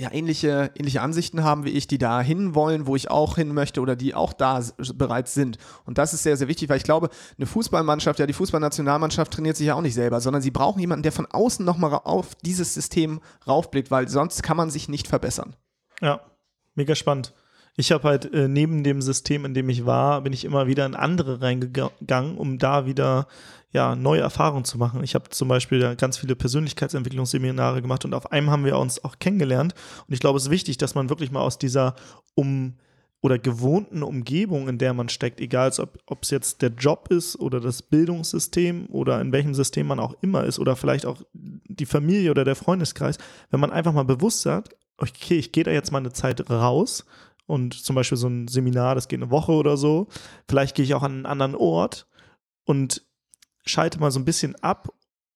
ja, 0.00 0.10
ähnliche, 0.12 0.70
ähnliche 0.74 1.02
Ansichten 1.02 1.44
haben 1.44 1.64
wie 1.64 1.70
ich, 1.70 1.86
die 1.86 1.98
da 1.98 2.22
hin 2.22 2.54
wollen, 2.54 2.86
wo 2.86 2.96
ich 2.96 3.10
auch 3.10 3.36
hin 3.36 3.52
möchte 3.52 3.82
oder 3.82 3.96
die 3.96 4.14
auch 4.14 4.32
da 4.32 4.62
bereits 4.94 5.34
sind. 5.34 5.58
Und 5.84 5.98
das 5.98 6.14
ist 6.14 6.22
sehr, 6.22 6.38
sehr 6.38 6.48
wichtig, 6.48 6.70
weil 6.70 6.78
ich 6.78 6.84
glaube, 6.84 7.10
eine 7.36 7.46
Fußballmannschaft, 7.46 8.18
ja, 8.18 8.26
die 8.26 8.32
Fußballnationalmannschaft 8.32 9.30
trainiert 9.30 9.58
sich 9.58 9.66
ja 9.66 9.74
auch 9.74 9.82
nicht 9.82 9.92
selber, 9.92 10.22
sondern 10.22 10.40
sie 10.40 10.50
brauchen 10.50 10.80
jemanden, 10.80 11.02
der 11.02 11.12
von 11.12 11.26
außen 11.26 11.66
nochmal 11.66 11.92
auf 11.92 12.34
dieses 12.36 12.72
System 12.72 13.20
raufblickt, 13.46 13.90
weil 13.90 14.08
sonst 14.08 14.42
kann 14.42 14.56
man 14.56 14.70
sich 14.70 14.88
nicht 14.88 15.06
verbessern. 15.06 15.54
Ja, 16.00 16.20
mega 16.74 16.94
spannend. 16.94 17.34
Ich 17.76 17.92
habe 17.92 18.08
halt 18.08 18.32
äh, 18.32 18.48
neben 18.48 18.84
dem 18.84 19.00
System, 19.00 19.44
in 19.44 19.54
dem 19.54 19.68
ich 19.68 19.86
war, 19.86 20.20
bin 20.22 20.32
ich 20.32 20.44
immer 20.44 20.66
wieder 20.66 20.86
in 20.86 20.94
andere 20.94 21.40
reingegangen, 21.40 22.36
um 22.36 22.58
da 22.58 22.86
wieder 22.86 23.26
ja, 23.72 23.94
neue 23.94 24.20
Erfahrungen 24.20 24.64
zu 24.64 24.78
machen. 24.78 25.04
Ich 25.04 25.14
habe 25.14 25.30
zum 25.30 25.48
Beispiel 25.48 25.94
ganz 25.96 26.18
viele 26.18 26.34
Persönlichkeitsentwicklungsseminare 26.34 27.82
gemacht 27.82 28.04
und 28.04 28.14
auf 28.14 28.32
einem 28.32 28.50
haben 28.50 28.64
wir 28.64 28.78
uns 28.78 29.04
auch 29.04 29.18
kennengelernt. 29.18 29.74
Und 30.06 30.12
ich 30.12 30.20
glaube, 30.20 30.38
es 30.38 30.44
ist 30.44 30.50
wichtig, 30.50 30.76
dass 30.78 30.94
man 30.94 31.08
wirklich 31.08 31.30
mal 31.30 31.40
aus 31.40 31.58
dieser 31.58 31.94
um 32.34 32.74
oder 33.22 33.38
gewohnten 33.38 34.02
Umgebung, 34.02 34.68
in 34.68 34.78
der 34.78 34.94
man 34.94 35.08
steckt, 35.08 35.40
egal 35.40 35.70
ob 35.78 36.22
es 36.22 36.30
jetzt 36.30 36.62
der 36.62 36.70
Job 36.70 37.08
ist 37.10 37.38
oder 37.38 37.60
das 37.60 37.82
Bildungssystem 37.82 38.86
oder 38.90 39.20
in 39.20 39.30
welchem 39.32 39.54
System 39.54 39.88
man 39.88 40.00
auch 40.00 40.14
immer 40.22 40.44
ist 40.44 40.58
oder 40.58 40.74
vielleicht 40.74 41.04
auch 41.04 41.22
die 41.34 41.86
Familie 41.86 42.30
oder 42.30 42.44
der 42.44 42.56
Freundeskreis, 42.56 43.18
wenn 43.50 43.60
man 43.60 43.72
einfach 43.72 43.92
mal 43.92 44.04
bewusst 44.04 44.40
sagt, 44.40 44.74
okay, 44.96 45.36
ich 45.36 45.52
gehe 45.52 45.64
da 45.64 45.70
jetzt 45.70 45.92
mal 45.92 45.98
eine 45.98 46.12
Zeit 46.12 46.48
raus 46.50 47.04
und 47.50 47.74
zum 47.74 47.96
Beispiel 47.96 48.16
so 48.16 48.28
ein 48.28 48.48
Seminar, 48.48 48.94
das 48.94 49.08
geht 49.08 49.20
eine 49.20 49.30
Woche 49.30 49.52
oder 49.52 49.76
so, 49.76 50.08
vielleicht 50.48 50.74
gehe 50.76 50.84
ich 50.84 50.94
auch 50.94 51.02
an 51.02 51.12
einen 51.12 51.26
anderen 51.26 51.54
Ort 51.54 52.06
und 52.64 53.04
schalte 53.64 54.00
mal 54.00 54.10
so 54.10 54.20
ein 54.20 54.24
bisschen 54.24 54.54
ab 54.56 54.88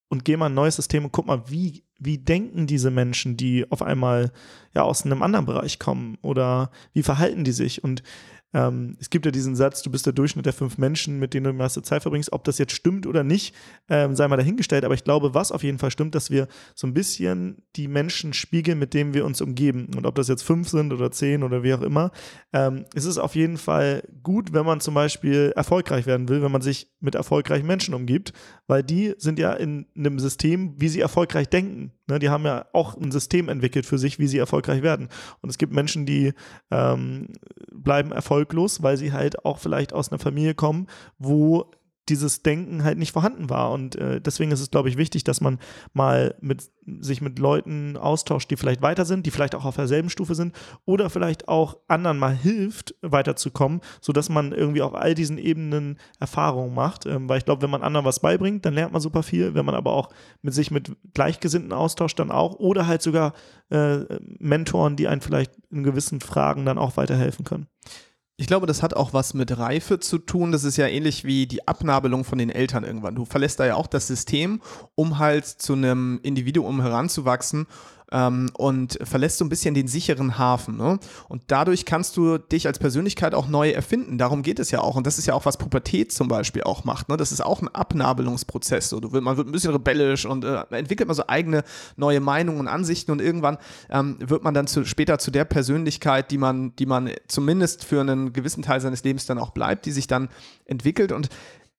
und 0.08 0.24
gehe 0.24 0.36
mal 0.36 0.46
ein 0.46 0.54
neues 0.54 0.76
System 0.76 1.04
und 1.04 1.12
guck 1.12 1.26
mal, 1.26 1.50
wie, 1.50 1.84
wie 1.98 2.18
denken 2.18 2.66
diese 2.66 2.90
Menschen, 2.90 3.36
die 3.36 3.70
auf 3.70 3.82
einmal 3.82 4.32
ja 4.74 4.82
aus 4.82 5.04
einem 5.04 5.22
anderen 5.22 5.46
Bereich 5.46 5.78
kommen 5.78 6.18
oder 6.22 6.70
wie 6.92 7.02
verhalten 7.02 7.44
die 7.44 7.52
sich? 7.52 7.82
Und 7.82 8.02
ähm, 8.54 8.96
es 9.00 9.10
gibt 9.10 9.26
ja 9.26 9.32
diesen 9.32 9.56
Satz, 9.56 9.82
du 9.82 9.90
bist 9.90 10.06
der 10.06 10.12
Durchschnitt 10.12 10.46
der 10.46 10.52
fünf 10.52 10.78
Menschen, 10.78 11.18
mit 11.18 11.34
denen 11.34 11.44
du 11.44 11.50
die 11.50 11.58
meiste 11.58 11.82
Zeit 11.82 12.02
verbringst. 12.02 12.32
Ob 12.32 12.44
das 12.44 12.58
jetzt 12.58 12.72
stimmt 12.72 13.06
oder 13.06 13.24
nicht, 13.24 13.54
ähm, 13.88 14.14
sei 14.14 14.28
mal 14.28 14.36
dahingestellt. 14.36 14.84
Aber 14.84 14.94
ich 14.94 15.02
glaube, 15.02 15.34
was 15.34 15.50
auf 15.50 15.64
jeden 15.64 15.78
Fall 15.78 15.90
stimmt, 15.90 16.14
dass 16.14 16.30
wir 16.30 16.46
so 16.74 16.86
ein 16.86 16.94
bisschen 16.94 17.64
die 17.74 17.88
Menschen 17.88 18.32
spiegeln, 18.32 18.78
mit 18.78 18.94
denen 18.94 19.12
wir 19.12 19.24
uns 19.24 19.40
umgeben. 19.40 19.90
Und 19.96 20.06
ob 20.06 20.14
das 20.14 20.28
jetzt 20.28 20.42
fünf 20.42 20.68
sind 20.68 20.92
oder 20.92 21.10
zehn 21.10 21.42
oder 21.42 21.64
wie 21.64 21.74
auch 21.74 21.82
immer, 21.82 22.12
ähm, 22.52 22.84
es 22.94 23.04
ist 23.04 23.18
auf 23.18 23.34
jeden 23.34 23.58
Fall 23.58 24.04
gut, 24.22 24.52
wenn 24.52 24.64
man 24.64 24.80
zum 24.80 24.94
Beispiel 24.94 25.52
erfolgreich 25.56 26.06
werden 26.06 26.28
will, 26.28 26.40
wenn 26.40 26.52
man 26.52 26.62
sich 26.62 26.92
mit 27.00 27.16
erfolgreichen 27.16 27.66
Menschen 27.66 27.92
umgibt, 27.92 28.32
weil 28.68 28.84
die 28.84 29.14
sind 29.18 29.38
ja 29.38 29.52
in 29.52 29.86
einem 29.96 30.20
System, 30.20 30.74
wie 30.78 30.88
sie 30.88 31.00
erfolgreich 31.00 31.48
denken. 31.48 31.92
Ne, 32.06 32.18
die 32.18 32.28
haben 32.28 32.44
ja 32.44 32.66
auch 32.74 32.98
ein 32.98 33.10
System 33.10 33.48
entwickelt 33.48 33.86
für 33.86 33.96
sich, 33.96 34.18
wie 34.18 34.26
sie 34.26 34.36
erfolgreich 34.36 34.82
werden. 34.82 35.08
Und 35.40 35.48
es 35.48 35.56
gibt 35.56 35.72
Menschen, 35.72 36.04
die 36.04 36.34
ähm, 36.70 37.28
bleiben 37.72 38.12
erfolglos, 38.44 38.82
weil 38.82 38.96
sie 38.96 39.12
halt 39.12 39.44
auch 39.44 39.58
vielleicht 39.58 39.92
aus 39.92 40.10
einer 40.10 40.18
Familie 40.18 40.54
kommen, 40.54 40.86
wo 41.18 41.70
dieses 42.08 42.42
Denken 42.42 42.84
halt 42.84 42.98
nicht 42.98 43.12
vorhanden 43.12 43.48
war. 43.48 43.72
Und 43.72 43.96
äh, 43.96 44.20
deswegen 44.20 44.50
ist 44.50 44.60
es, 44.60 44.70
glaube 44.70 44.88
ich, 44.88 44.98
wichtig, 44.98 45.24
dass 45.24 45.40
man 45.40 45.58
mal 45.94 46.34
mit, 46.40 46.70
sich 47.00 47.22
mit 47.22 47.38
Leuten 47.38 47.96
austauscht, 47.96 48.50
die 48.50 48.56
vielleicht 48.56 48.82
weiter 48.82 49.04
sind, 49.04 49.24
die 49.24 49.30
vielleicht 49.30 49.54
auch 49.54 49.64
auf 49.64 49.76
derselben 49.76 50.10
Stufe 50.10 50.34
sind 50.34 50.54
oder 50.84 51.08
vielleicht 51.08 51.48
auch 51.48 51.78
anderen 51.88 52.18
mal 52.18 52.34
hilft, 52.34 52.94
weiterzukommen, 53.00 53.80
sodass 54.02 54.28
man 54.28 54.52
irgendwie 54.52 54.82
auf 54.82 54.94
all 54.94 55.14
diesen 55.14 55.38
Ebenen 55.38 55.98
Erfahrungen 56.20 56.74
macht. 56.74 57.06
Ähm, 57.06 57.28
weil 57.28 57.38
ich 57.38 57.46
glaube, 57.46 57.62
wenn 57.62 57.70
man 57.70 57.82
anderen 57.82 58.04
was 58.04 58.20
beibringt, 58.20 58.66
dann 58.66 58.74
lernt 58.74 58.92
man 58.92 59.00
super 59.00 59.22
viel. 59.22 59.54
Wenn 59.54 59.64
man 59.64 59.74
aber 59.74 59.92
auch 59.92 60.10
mit 60.42 60.52
sich 60.52 60.70
mit 60.70 60.94
Gleichgesinnten 61.14 61.72
austauscht, 61.72 62.18
dann 62.18 62.30
auch. 62.30 62.56
Oder 62.56 62.86
halt 62.86 63.00
sogar 63.00 63.32
äh, 63.70 64.00
Mentoren, 64.38 64.96
die 64.96 65.08
einen 65.08 65.22
vielleicht 65.22 65.52
in 65.70 65.84
gewissen 65.84 66.20
Fragen 66.20 66.66
dann 66.66 66.76
auch 66.76 66.98
weiterhelfen 66.98 67.46
können. 67.46 67.66
Ich 68.36 68.48
glaube, 68.48 68.66
das 68.66 68.82
hat 68.82 68.94
auch 68.94 69.12
was 69.12 69.32
mit 69.32 69.56
Reife 69.58 70.00
zu 70.00 70.18
tun. 70.18 70.50
Das 70.50 70.64
ist 70.64 70.76
ja 70.76 70.88
ähnlich 70.88 71.24
wie 71.24 71.46
die 71.46 71.68
Abnabelung 71.68 72.24
von 72.24 72.36
den 72.36 72.50
Eltern 72.50 72.82
irgendwann. 72.82 73.14
Du 73.14 73.24
verlässt 73.24 73.60
da 73.60 73.66
ja 73.66 73.76
auch 73.76 73.86
das 73.86 74.08
System, 74.08 74.60
um 74.96 75.18
halt 75.18 75.46
zu 75.46 75.74
einem 75.74 76.18
Individuum 76.22 76.80
heranzuwachsen 76.82 77.68
ähm, 78.14 78.48
und 78.54 78.96
verlässt 79.02 79.38
so 79.38 79.44
ein 79.44 79.48
bisschen 79.48 79.74
den 79.74 79.88
sicheren 79.88 80.38
Hafen. 80.38 80.76
Ne? 80.76 80.98
Und 81.28 81.42
dadurch 81.48 81.84
kannst 81.84 82.16
du 82.16 82.38
dich 82.38 82.66
als 82.66 82.78
Persönlichkeit 82.78 83.34
auch 83.34 83.48
neu 83.48 83.70
erfinden. 83.70 84.16
Darum 84.16 84.42
geht 84.42 84.60
es 84.60 84.70
ja 84.70 84.80
auch. 84.80 84.94
Und 84.94 85.06
das 85.06 85.18
ist 85.18 85.26
ja 85.26 85.34
auch, 85.34 85.44
was 85.44 85.58
Pubertät 85.58 86.12
zum 86.12 86.28
Beispiel 86.28 86.62
auch 86.62 86.84
macht. 86.84 87.08
Ne? 87.08 87.16
Das 87.16 87.32
ist 87.32 87.44
auch 87.44 87.60
ein 87.60 87.68
Abnabelungsprozess. 87.68 88.88
So. 88.88 89.00
Du, 89.00 89.08
man 89.20 89.36
wird 89.36 89.48
ein 89.48 89.52
bisschen 89.52 89.72
rebellisch 89.72 90.24
und 90.24 90.44
äh, 90.44 90.62
entwickelt 90.70 91.08
man 91.08 91.16
so 91.16 91.24
eigene 91.26 91.64
neue 91.96 92.20
Meinungen 92.20 92.60
und 92.60 92.68
Ansichten 92.68 93.10
und 93.10 93.20
irgendwann 93.20 93.58
ähm, 93.90 94.16
wird 94.20 94.44
man 94.44 94.54
dann 94.54 94.68
zu, 94.68 94.84
später 94.84 95.18
zu 95.18 95.32
der 95.32 95.44
Persönlichkeit, 95.44 96.30
die 96.30 96.38
man, 96.38 96.76
die 96.76 96.86
man 96.86 97.10
zumindest 97.26 97.84
für 97.84 98.00
einen 98.00 98.32
gewissen 98.32 98.62
Teil 98.62 98.80
seines 98.80 99.02
Lebens 99.02 99.26
dann 99.26 99.38
auch 99.38 99.50
bleibt, 99.50 99.86
die 99.86 99.92
sich 99.92 100.06
dann 100.06 100.28
entwickelt. 100.66 101.10
Und 101.10 101.28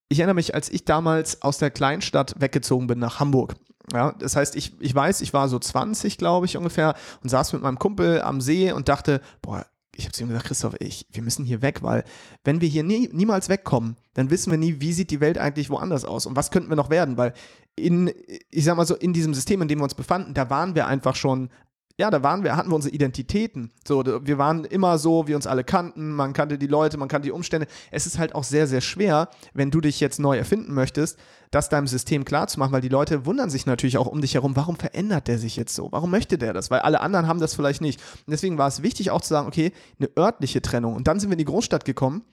ich 0.09 0.19
erinnere 0.19 0.35
mich, 0.35 0.53
als 0.53 0.69
ich 0.69 0.83
damals 0.83 1.41
aus 1.41 1.57
der 1.59 1.71
Kleinstadt 1.71 2.35
weggezogen 2.39 2.87
bin 2.87 2.99
nach 2.99 3.19
Hamburg. 3.21 3.55
Ja, 3.93 4.13
das 4.13 4.35
heißt, 4.35 4.55
ich, 4.55 4.73
ich 4.79 4.95
weiß, 4.95 5.21
ich 5.21 5.33
war 5.33 5.47
so 5.47 5.59
20, 5.59 6.17
glaube 6.17 6.45
ich, 6.45 6.57
ungefähr 6.57 6.95
und 7.21 7.29
saß 7.29 7.53
mit 7.53 7.61
meinem 7.61 7.79
Kumpel 7.79 8.21
am 8.21 8.41
See 8.41 8.71
und 8.71 8.89
dachte, 8.89 9.21
boah, 9.41 9.65
ich 9.95 10.05
habe 10.05 10.11
zu 10.11 10.23
ihm 10.23 10.27
gesagt, 10.27 10.47
Christoph, 10.47 10.75
ich, 10.79 11.07
wir 11.11 11.23
müssen 11.23 11.45
hier 11.45 11.61
weg, 11.61 11.81
weil 11.81 12.03
wenn 12.43 12.61
wir 12.61 12.67
hier 12.67 12.83
nie, 12.83 13.09
niemals 13.13 13.47
wegkommen, 13.49 13.95
dann 14.13 14.29
wissen 14.29 14.51
wir 14.51 14.57
nie, 14.57 14.81
wie 14.81 14.93
sieht 14.93 15.11
die 15.11 15.21
Welt 15.21 15.37
eigentlich 15.37 15.69
woanders 15.69 16.05
aus 16.05 16.25
und 16.25 16.35
was 16.35 16.51
könnten 16.51 16.69
wir 16.69 16.75
noch 16.75 16.89
werden, 16.89 17.17
weil 17.17 17.33
in, 17.75 18.11
ich 18.49 18.65
sag 18.65 18.75
mal 18.77 18.85
so, 18.85 18.95
in 18.95 19.13
diesem 19.13 19.33
System, 19.33 19.61
in 19.61 19.67
dem 19.67 19.79
wir 19.79 19.83
uns 19.83 19.95
befanden, 19.95 20.33
da 20.33 20.49
waren 20.49 20.75
wir 20.75 20.87
einfach 20.87 21.15
schon 21.15 21.49
ja, 21.97 22.11
da 22.11 22.23
waren 22.23 22.43
wir, 22.43 22.57
hatten 22.57 22.69
wir 22.69 22.75
unsere 22.75 22.93
Identitäten. 22.93 23.71
So, 23.87 24.03
wir 24.05 24.37
waren 24.37 24.65
immer 24.65 24.97
so, 24.97 25.27
wie 25.27 25.35
uns 25.35 25.47
alle 25.47 25.63
kannten. 25.63 26.13
Man 26.13 26.33
kannte 26.33 26.57
die 26.57 26.67
Leute, 26.67 26.97
man 26.97 27.07
kannte 27.07 27.27
die 27.27 27.31
Umstände. 27.31 27.67
Es 27.89 28.05
ist 28.05 28.17
halt 28.17 28.35
auch 28.35 28.43
sehr, 28.43 28.67
sehr 28.67 28.81
schwer, 28.81 29.29
wenn 29.53 29.71
du 29.71 29.79
dich 29.79 30.01
jetzt 30.01 30.19
neu 30.19 30.37
erfinden 30.37 30.73
möchtest, 30.73 31.17
das 31.51 31.69
deinem 31.69 31.87
System 31.87 32.25
klarzumachen, 32.25 32.73
weil 32.73 32.81
die 32.81 32.89
Leute 32.89 33.25
wundern 33.25 33.49
sich 33.49 33.65
natürlich 33.65 33.97
auch 33.97 34.07
um 34.07 34.19
dich 34.19 34.33
herum, 34.33 34.57
warum 34.57 34.75
verändert 34.75 35.29
der 35.29 35.39
sich 35.39 35.55
jetzt 35.55 35.73
so? 35.73 35.89
Warum 35.91 36.11
möchte 36.11 36.37
der 36.37 36.51
das? 36.51 36.69
Weil 36.69 36.81
alle 36.81 36.99
anderen 36.99 37.27
haben 37.27 37.39
das 37.39 37.55
vielleicht 37.55 37.79
nicht. 37.79 38.01
Und 38.27 38.31
deswegen 38.31 38.57
war 38.57 38.67
es 38.67 38.83
wichtig 38.83 39.11
auch 39.11 39.21
zu 39.21 39.29
sagen, 39.29 39.47
okay, 39.47 39.71
eine 39.97 40.09
örtliche 40.17 40.61
Trennung. 40.61 40.95
Und 40.95 41.07
dann 41.07 41.21
sind 41.21 41.29
wir 41.29 41.35
in 41.35 41.39
die 41.39 41.45
Großstadt 41.45 41.85
gekommen 41.85 42.23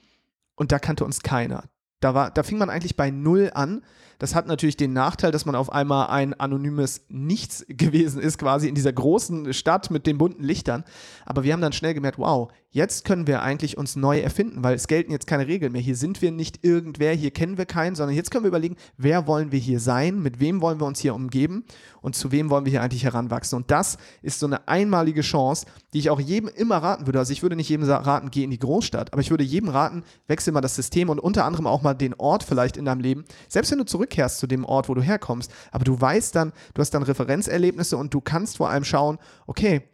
und 0.55 0.73
da 0.73 0.79
kannte 0.79 1.05
uns 1.05 1.21
keiner. 1.21 1.63
Da, 2.01 2.13
war, 2.13 2.31
da 2.31 2.43
fing 2.43 2.57
man 2.57 2.69
eigentlich 2.69 2.97
bei 2.97 3.11
Null 3.11 3.51
an. 3.53 3.81
Das 4.23 4.35
hat 4.35 4.47
natürlich 4.47 4.77
den 4.77 4.93
Nachteil, 4.93 5.33
dass 5.33 5.45
man 5.45 5.53
auf 5.53 5.69
einmal 5.69 6.07
ein 6.07 6.33
anonymes 6.33 7.01
Nichts 7.09 7.65
gewesen 7.67 8.21
ist, 8.21 8.37
quasi 8.37 8.69
in 8.69 8.73
dieser 8.73 8.93
großen 8.93 9.53
Stadt 9.53 9.91
mit 9.91 10.07
den 10.07 10.17
bunten 10.17 10.45
Lichtern. 10.45 10.85
Aber 11.25 11.43
wir 11.43 11.51
haben 11.51 11.59
dann 11.59 11.73
schnell 11.73 11.93
gemerkt, 11.93 12.17
wow, 12.19 12.49
jetzt 12.73 13.05
können 13.05 13.27
wir 13.27 13.41
eigentlich 13.43 13.77
uns 13.77 13.95
neu 13.95 14.19
erfinden, 14.19 14.63
weil 14.63 14.75
es 14.75 14.87
gelten 14.87 15.11
jetzt 15.11 15.27
keine 15.27 15.47
Regeln 15.47 15.73
mehr. 15.73 15.81
Hier 15.81 15.95
sind 15.95 16.21
wir 16.21 16.31
nicht 16.31 16.65
irgendwer, 16.65 17.13
hier 17.13 17.31
kennen 17.31 17.57
wir 17.57 17.65
keinen, 17.65 17.95
sondern 17.95 18.15
jetzt 18.15 18.31
können 18.31 18.45
wir 18.45 18.47
überlegen, 18.47 18.77
wer 18.97 19.27
wollen 19.27 19.51
wir 19.51 19.59
hier 19.59 19.79
sein, 19.79 20.21
mit 20.21 20.39
wem 20.39 20.61
wollen 20.61 20.79
wir 20.79 20.87
uns 20.87 20.99
hier 20.99 21.13
umgeben 21.13 21.65
und 22.01 22.15
zu 22.15 22.31
wem 22.31 22.49
wollen 22.49 22.65
wir 22.65 22.71
hier 22.71 22.81
eigentlich 22.81 23.03
heranwachsen. 23.03 23.57
Und 23.57 23.69
das 23.69 23.97
ist 24.21 24.39
so 24.39 24.47
eine 24.47 24.67
einmalige 24.67 25.21
Chance, 25.21 25.67
die 25.93 25.99
ich 25.99 26.09
auch 26.09 26.19
jedem 26.19 26.49
immer 26.49 26.77
raten 26.77 27.05
würde. 27.05 27.19
Also 27.19 27.31
ich 27.31 27.43
würde 27.43 27.55
nicht 27.55 27.69
jedem 27.69 27.87
raten, 27.87 28.31
geh 28.31 28.43
in 28.43 28.51
die 28.51 28.59
Großstadt, 28.59 29.13
aber 29.13 29.21
ich 29.21 29.29
würde 29.29 29.43
jedem 29.43 29.69
raten, 29.69 30.03
wechsel 30.27 30.51
mal 30.51 30.61
das 30.61 30.75
System 30.75 31.09
und 31.09 31.19
unter 31.19 31.45
anderem 31.45 31.67
auch 31.67 31.83
mal 31.83 31.93
den 31.93 32.15
Ort 32.15 32.43
vielleicht 32.43 32.77
in 32.77 32.85
deinem 32.85 33.01
Leben. 33.01 33.23
Selbst 33.49 33.69
wenn 33.71 33.77
du 33.77 33.85
zurückkehrst 34.13 34.39
zu 34.39 34.47
dem 34.47 34.65
Ort, 34.65 34.89
wo 34.89 34.93
du 34.93 35.01
herkommst, 35.01 35.51
aber 35.71 35.83
du 35.83 35.99
weißt 35.99 36.35
dann, 36.35 36.53
du 36.73 36.81
hast 36.81 36.91
dann 36.91 37.03
Referenzerlebnisse 37.03 37.97
und 37.97 38.13
du 38.13 38.21
kannst 38.21 38.57
vor 38.57 38.69
allem 38.69 38.83
schauen, 38.83 39.17
okay, 39.47 39.89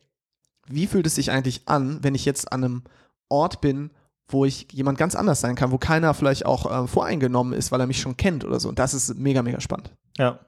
wie 0.68 0.88
fühlt 0.88 1.08
es 1.08 1.16
sich 1.16 1.32
eigentlich 1.32 1.68
an, 1.68 2.00
wenn 2.04 2.16
ich 2.16 2.26
jetzt 2.26 2.52
an 2.52 2.64
einem 2.64 2.84
Ort 3.30 3.62
bin, 3.62 3.92
wo 4.28 4.46
ich 4.46 4.68
jemand 4.72 5.00
ganz 5.00 5.16
anders 5.16 5.42
sein 5.42 5.56
kann, 5.56 5.72
wo 5.72 5.80
keiner 5.80 6.14
vielleicht 6.14 6.46
auch 6.46 6.84
äh, 6.84 6.88
voreingenommen 6.88 7.54
ist, 7.54 7.72
weil 7.72 7.80
er 7.80 7.88
mich 7.88 8.00
schon 8.00 8.18
kennt 8.18 8.46
oder 8.46 8.60
so. 8.60 8.70
Und 8.70 8.78
das 8.78 8.94
ist 8.94 9.16
mega, 9.16 9.42
mega 9.42 9.60
spannend. 9.60 9.92
Ja. 10.18 10.40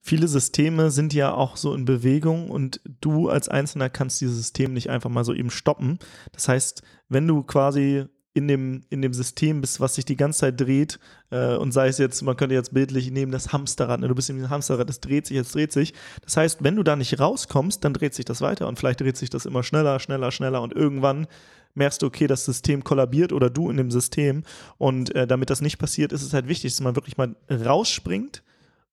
Viele 0.00 0.28
Systeme 0.28 0.90
sind 0.90 1.12
ja 1.12 1.34
auch 1.34 1.58
so 1.58 1.74
in 1.74 1.84
Bewegung 1.84 2.50
und 2.50 2.80
du 3.02 3.28
als 3.28 3.50
Einzelner 3.50 3.90
kannst 3.90 4.22
dieses 4.22 4.36
System 4.36 4.72
nicht 4.72 4.88
einfach 4.88 5.10
mal 5.10 5.24
so 5.24 5.34
eben 5.34 5.50
stoppen. 5.50 5.98
Das 6.32 6.48
heißt, 6.48 6.82
wenn 7.10 7.26
du 7.26 7.42
quasi 7.42 8.06
in 8.32 8.46
dem, 8.46 8.82
in 8.90 9.02
dem 9.02 9.12
System 9.12 9.60
bist, 9.60 9.80
was 9.80 9.96
sich 9.96 10.04
die 10.04 10.16
ganze 10.16 10.40
Zeit 10.40 10.60
dreht 10.60 11.00
äh, 11.30 11.56
und 11.56 11.72
sei 11.72 11.88
es 11.88 11.98
jetzt, 11.98 12.22
man 12.22 12.36
könnte 12.36 12.54
jetzt 12.54 12.72
bildlich 12.72 13.10
nehmen, 13.10 13.32
das 13.32 13.52
Hamsterrad, 13.52 14.00
ne? 14.00 14.08
du 14.08 14.14
bist 14.14 14.30
in 14.30 14.36
diesem 14.36 14.50
Hamsterrad, 14.50 14.88
das 14.88 15.00
dreht 15.00 15.26
sich, 15.26 15.36
jetzt 15.36 15.54
dreht 15.54 15.72
sich. 15.72 15.94
Das 16.22 16.36
heißt, 16.36 16.62
wenn 16.62 16.76
du 16.76 16.84
da 16.84 16.94
nicht 16.94 17.18
rauskommst, 17.18 17.84
dann 17.84 17.92
dreht 17.92 18.14
sich 18.14 18.24
das 18.24 18.40
weiter 18.40 18.68
und 18.68 18.78
vielleicht 18.78 19.00
dreht 19.00 19.16
sich 19.16 19.30
das 19.30 19.46
immer 19.46 19.64
schneller, 19.64 19.98
schneller, 19.98 20.30
schneller 20.30 20.62
und 20.62 20.72
irgendwann 20.72 21.26
merkst 21.74 22.02
du, 22.02 22.06
okay, 22.06 22.26
das 22.26 22.44
System 22.44 22.84
kollabiert 22.84 23.32
oder 23.32 23.50
du 23.50 23.68
in 23.68 23.76
dem 23.76 23.90
System 23.90 24.44
und 24.78 25.14
äh, 25.14 25.26
damit 25.26 25.50
das 25.50 25.60
nicht 25.60 25.78
passiert, 25.78 26.12
ist 26.12 26.22
es 26.22 26.32
halt 26.32 26.46
wichtig, 26.46 26.72
dass 26.72 26.80
man 26.80 26.96
wirklich 26.96 27.16
mal 27.16 27.34
rausspringt 27.50 28.44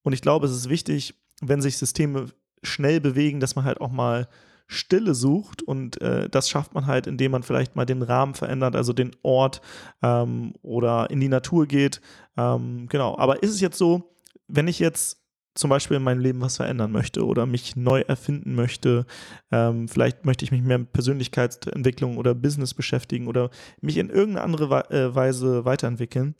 und 0.01 0.13
ich 0.13 0.21
glaube, 0.21 0.47
es 0.47 0.51
ist 0.51 0.69
wichtig, 0.69 1.13
wenn 1.41 1.61
sich 1.61 1.77
Systeme 1.77 2.27
schnell 2.63 2.99
bewegen, 3.01 3.39
dass 3.39 3.55
man 3.55 3.65
halt 3.65 3.81
auch 3.81 3.91
mal 3.91 4.27
Stille 4.67 5.15
sucht 5.15 5.61
und 5.61 6.01
äh, 6.01 6.29
das 6.29 6.49
schafft 6.49 6.73
man 6.73 6.87
halt, 6.87 7.07
indem 7.07 7.31
man 7.31 7.43
vielleicht 7.43 7.75
mal 7.75 7.85
den 7.85 8.01
Rahmen 8.01 8.35
verändert, 8.35 8.75
also 8.75 8.93
den 8.93 9.11
Ort 9.23 9.61
ähm, 10.03 10.53
oder 10.61 11.09
in 11.09 11.19
die 11.21 11.29
Natur 11.29 11.65
geht. 11.65 12.01
Ähm, 12.37 12.87
genau, 12.89 13.17
aber 13.17 13.41
ist 13.41 13.51
es 13.51 13.61
jetzt 13.61 13.77
so, 13.77 14.13
wenn 14.47 14.67
ich 14.67 14.79
jetzt 14.79 15.23
zum 15.55 15.69
Beispiel 15.69 15.97
in 15.97 16.03
meinem 16.03 16.19
Leben 16.19 16.41
was 16.41 16.57
verändern 16.57 16.91
möchte 16.91 17.25
oder 17.25 17.45
mich 17.45 17.75
neu 17.75 18.01
erfinden 18.01 18.55
möchte, 18.55 19.05
ähm, 19.51 19.87
vielleicht 19.87 20.25
möchte 20.25 20.45
ich 20.45 20.51
mich 20.51 20.61
mehr 20.61 20.77
mit 20.77 20.93
Persönlichkeitsentwicklung 20.93 22.17
oder 22.17 22.35
Business 22.35 22.73
beschäftigen 22.73 23.27
oder 23.27 23.49
mich 23.81 23.97
in 23.97 24.09
irgendeine 24.09 24.43
andere 24.43 24.91
äh, 24.91 25.15
Weise 25.15 25.65
weiterentwickeln, 25.65 26.35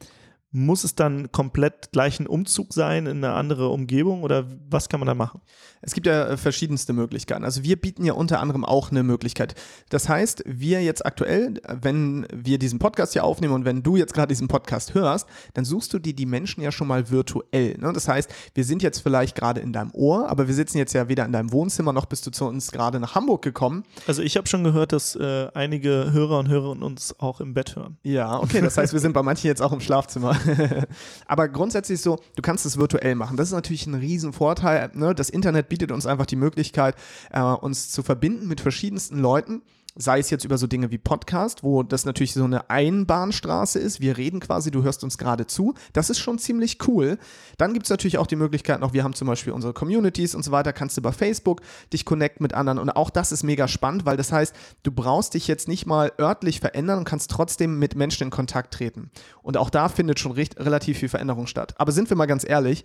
muss 0.58 0.84
es 0.84 0.96
dann 0.96 1.32
komplett 1.32 1.92
gleich 1.92 2.20
ein 2.20 2.28
Umzug 2.28 2.74
sein 2.74 3.06
in 3.06 3.24
eine 3.24 3.34
andere 3.34 3.70
Umgebung 3.70 4.24
oder 4.24 4.46
was 4.70 4.90
kann 4.90 5.00
man 5.00 5.08
da 5.08 5.14
machen? 5.14 5.42
Es 5.82 5.94
gibt 5.94 6.08
ja 6.08 6.30
äh, 6.30 6.38
verschiedenste 6.38 6.94
Möglichkeiten. 6.94 7.44
Also 7.44 7.64
wir 7.64 7.80
bieten 7.80 8.04
ja 8.04 8.14
unter 8.14 8.40
anderem 8.40 8.66
auch 8.66 8.90
eine 8.90 9.04
Möglichkeit. 9.04 9.54
Das 9.90 10.10
heißt, 10.10 10.44
wir 10.46 10.82
jetzt 10.84 11.06
aktuell, 11.06 11.62
wenn 11.82 12.28
wir 12.34 12.58
diesen 12.58 12.80
Podcast 12.80 13.14
hier 13.14 13.24
aufnehmen 13.24 13.54
und 13.54 13.66
wenn 13.66 13.84
du 13.84 13.96
jetzt 13.96 14.14
gerade 14.14 14.30
diesen 14.30 14.48
Podcast 14.48 14.96
hörst, 14.96 15.28
dann 15.54 15.64
suchst 15.64 15.94
du 15.94 16.00
dir 16.00 16.16
die 16.16 16.26
Menschen 16.26 16.64
ja 16.64 16.72
schon 16.72 16.88
mal 16.88 17.12
virtuell. 17.12 17.78
Ne? 17.78 17.94
Das 17.94 18.08
heißt, 18.08 18.34
wir 18.56 18.64
sind 18.64 18.82
jetzt 18.82 19.00
vielleicht 19.00 19.36
gerade 19.36 19.62
in 19.62 19.72
deinem 19.72 19.92
Ohr, 19.94 20.28
aber 20.30 20.48
wir 20.48 20.56
sitzen 20.56 20.80
jetzt 20.80 20.94
ja 20.94 21.08
weder 21.08 21.26
in 21.26 21.32
deinem 21.32 21.52
Wohnzimmer 21.52 21.94
noch 21.94 22.06
bist 22.06 22.26
du 22.26 22.32
zu 22.32 22.46
uns 22.46 22.72
gerade 22.72 23.00
nach 23.00 23.14
Hamburg 23.14 23.44
gekommen. 23.44 23.84
Also 24.08 24.24
ich 24.24 24.38
habe 24.38 24.48
schon 24.48 24.64
gehört, 24.64 24.92
dass 24.92 25.16
äh, 25.16 25.50
einige 25.54 26.12
Hörer 26.12 26.40
und 26.40 26.48
Hörerinnen 26.48 26.84
uns 26.84 27.20
auch 27.20 27.42
im 27.42 27.54
Bett 27.54 27.76
hören. 27.76 27.98
Ja, 28.04 28.40
okay. 28.40 28.62
Das 28.62 28.78
heißt, 28.78 28.94
wir 28.94 29.00
sind 29.00 29.14
bei 29.14 29.24
manchen 29.24 29.48
jetzt 29.48 29.62
auch 29.62 29.72
im 29.72 29.82
Schlafzimmer. 29.82 30.36
aber 31.28 31.50
grundsätzlich 31.50 32.02
so, 32.02 32.20
du 32.36 32.42
kannst 32.42 32.66
es 32.66 32.78
virtuell 32.78 33.16
machen. 33.16 33.38
Das 33.38 33.50
ist 33.50 33.54
natürlich 33.54 33.88
ein 33.88 33.96
Riesenvorteil. 33.96 34.92
Ne? 34.94 35.14
Das 35.16 35.30
Internet 35.30 35.70
bietet 35.70 35.92
uns 35.92 36.06
einfach 36.06 36.26
die 36.26 36.36
Möglichkeit, 36.36 36.96
äh, 37.32 37.42
uns 37.42 37.92
zu 37.92 38.04
verbinden 38.04 38.48
mit 38.48 38.62
verschiedensten 38.62 39.20
Leuten 39.20 39.62
sei 39.98 40.20
es 40.20 40.30
jetzt 40.30 40.46
über 40.46 40.58
so 40.58 40.68
Dinge 40.68 40.92
wie 40.92 40.98
Podcast, 40.98 41.64
wo 41.64 41.84
das 41.84 42.06
natürlich 42.06 42.34
so 42.34 42.44
eine 42.44 42.70
Einbahnstraße 42.70 43.80
ist. 43.80 44.00
Wir 44.00 44.18
reden 44.18 44.40
quasi, 44.40 44.72
du 44.72 44.84
hörst 44.84 45.04
uns 45.04 45.18
gerade 45.18 45.48
zu. 45.48 45.74
Das 45.94 46.10
ist 46.10 46.20
schon 46.20 46.38
ziemlich 46.38 46.88
cool. 46.88 47.18
Dann 47.58 47.74
gibt 47.74 47.86
es 47.86 47.90
natürlich 47.90 48.18
auch 48.18 48.28
die 48.28 48.36
Möglichkeit 48.36 48.80
noch, 48.80 48.94
wir 48.94 49.04
haben 49.04 49.14
zum 49.14 49.28
Beispiel 49.28 49.54
unsere 49.54 49.74
Communities 49.74 50.36
und 50.36 50.44
so 50.44 50.52
weiter, 50.52 50.74
kannst 50.74 50.98
du 50.98 51.02
über 51.02 51.14
Facebook 51.14 51.62
dich 51.92 52.06
connecten 52.06 52.44
mit 52.44 52.54
anderen 52.54 52.80
und 52.80 52.90
auch 52.92 53.10
das 53.10 53.32
ist 53.32 53.44
mega 53.44 53.68
spannend, 53.68 54.06
weil 54.06 54.18
das 54.18 54.32
heißt, 54.32 54.56
du 54.84 54.92
brauchst 54.92 55.34
dich 55.34 55.48
jetzt 55.48 55.68
nicht 55.68 55.86
mal 55.86 56.12
örtlich 56.20 56.60
verändern 56.60 57.00
und 57.00 57.06
kannst 57.06 57.32
trotzdem 57.32 57.80
mit 57.80 57.96
Menschen 57.96 58.26
in 58.26 58.30
Kontakt 58.30 58.74
treten. 58.74 59.12
Und 59.42 59.58
auch 59.58 59.70
da 59.70 59.90
findet 59.90 60.20
schon 60.20 60.32
recht, 60.32 60.60
relativ 60.60 61.00
viel 61.00 61.10
Veränderung 61.10 61.48
statt. 61.48 61.74
Aber 61.78 61.92
sind 61.92 62.10
wir 62.10 62.18
mal 62.18 62.26
ganz 62.26 62.48
ehrlich, 62.48 62.84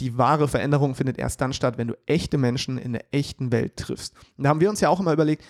die 0.00 0.16
wahre 0.16 0.48
Veränderung 0.48 0.94
findet 0.94 1.18
erst 1.18 1.40
dann 1.40 1.52
statt, 1.52 1.76
wenn 1.76 1.88
du 1.88 1.98
echte 2.06 2.38
Menschen 2.38 2.78
in 2.78 2.92
der 2.92 3.04
echten 3.12 3.50
Welt 3.50 3.76
triffst. 3.76 4.14
Und 4.36 4.44
da 4.44 4.50
haben 4.50 4.60
wir 4.60 4.70
uns 4.70 4.80
ja 4.80 4.88
auch 4.88 5.00
immer 5.00 5.12
überlegt, 5.12 5.44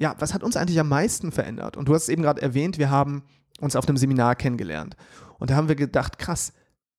ja, 0.00 0.16
was 0.18 0.32
hat 0.32 0.42
uns 0.42 0.56
eigentlich 0.56 0.80
am 0.80 0.88
meisten 0.88 1.30
verändert? 1.30 1.76
Und 1.76 1.86
du 1.86 1.94
hast 1.94 2.04
es 2.04 2.08
eben 2.08 2.22
gerade 2.22 2.40
erwähnt, 2.40 2.78
wir 2.78 2.90
haben 2.90 3.22
uns 3.60 3.76
auf 3.76 3.86
einem 3.86 3.98
Seminar 3.98 4.34
kennengelernt. 4.34 4.96
Und 5.38 5.50
da 5.50 5.56
haben 5.56 5.68
wir 5.68 5.74
gedacht, 5.76 6.18
krass, 6.18 6.54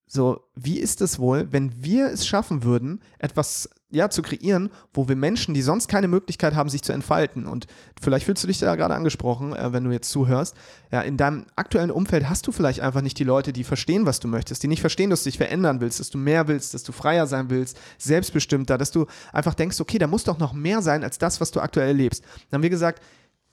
so, 0.05 0.41
wie 0.55 0.77
ist 0.77 1.01
es 1.01 1.17
wohl, 1.17 1.51
wenn 1.51 1.84
wir 1.84 2.12
es 2.12 2.27
schaffen 2.27 2.63
würden, 2.63 3.01
etwas 3.17 3.70
ja, 3.91 4.10
zu 4.10 4.21
kreieren, 4.21 4.69
wo 4.93 5.07
wir 5.07 5.15
Menschen, 5.15 5.53
die 5.53 5.62
sonst 5.62 5.88
keine 5.88 6.07
Möglichkeit 6.07 6.55
haben, 6.55 6.69
sich 6.69 6.81
zu 6.81 6.93
entfalten. 6.93 7.45
Und 7.45 7.67
vielleicht 8.01 8.25
fühlst 8.25 8.43
du 8.43 8.48
dich 8.48 8.60
da 8.60 8.75
gerade 8.75 8.95
angesprochen, 8.95 9.53
äh, 9.53 9.74
wenn 9.74 9.83
du 9.83 9.91
jetzt 9.91 10.10
zuhörst. 10.10 10.55
Ja, 10.91 11.01
in 11.01 11.17
deinem 11.17 11.45
aktuellen 11.55 11.91
Umfeld 11.91 12.29
hast 12.29 12.48
du 12.48 12.51
vielleicht 12.51 12.79
einfach 12.79 13.01
nicht 13.01 13.19
die 13.19 13.24
Leute, 13.24 13.53
die 13.53 13.63
verstehen, 13.63 14.05
was 14.05 14.19
du 14.19 14.27
möchtest, 14.27 14.63
die 14.63 14.67
nicht 14.67 14.81
verstehen, 14.81 15.10
dass 15.10 15.24
du 15.24 15.29
dich 15.29 15.38
verändern 15.38 15.81
willst, 15.81 16.00
dass 16.00 16.10
du 16.10 16.17
mehr 16.17 16.48
willst, 16.48 16.74
dass 16.74 16.83
du 16.83 16.91
freier 16.91 17.27
sein 17.27 17.50
willst, 17.50 17.79
selbstbestimmter, 17.98 18.77
dass 18.77 18.91
du 18.91 19.05
einfach 19.33 19.53
denkst, 19.53 19.79
okay, 19.79 19.98
da 19.98 20.07
muss 20.07 20.24
doch 20.24 20.39
noch 20.39 20.53
mehr 20.53 20.81
sein 20.81 21.03
als 21.03 21.17
das, 21.17 21.41
was 21.41 21.51
du 21.51 21.60
aktuell 21.60 21.88
erlebst. 21.88 22.24
Dann 22.50 22.60
haben 22.60 22.63
wir 22.63 22.69
gesagt, 22.69 23.03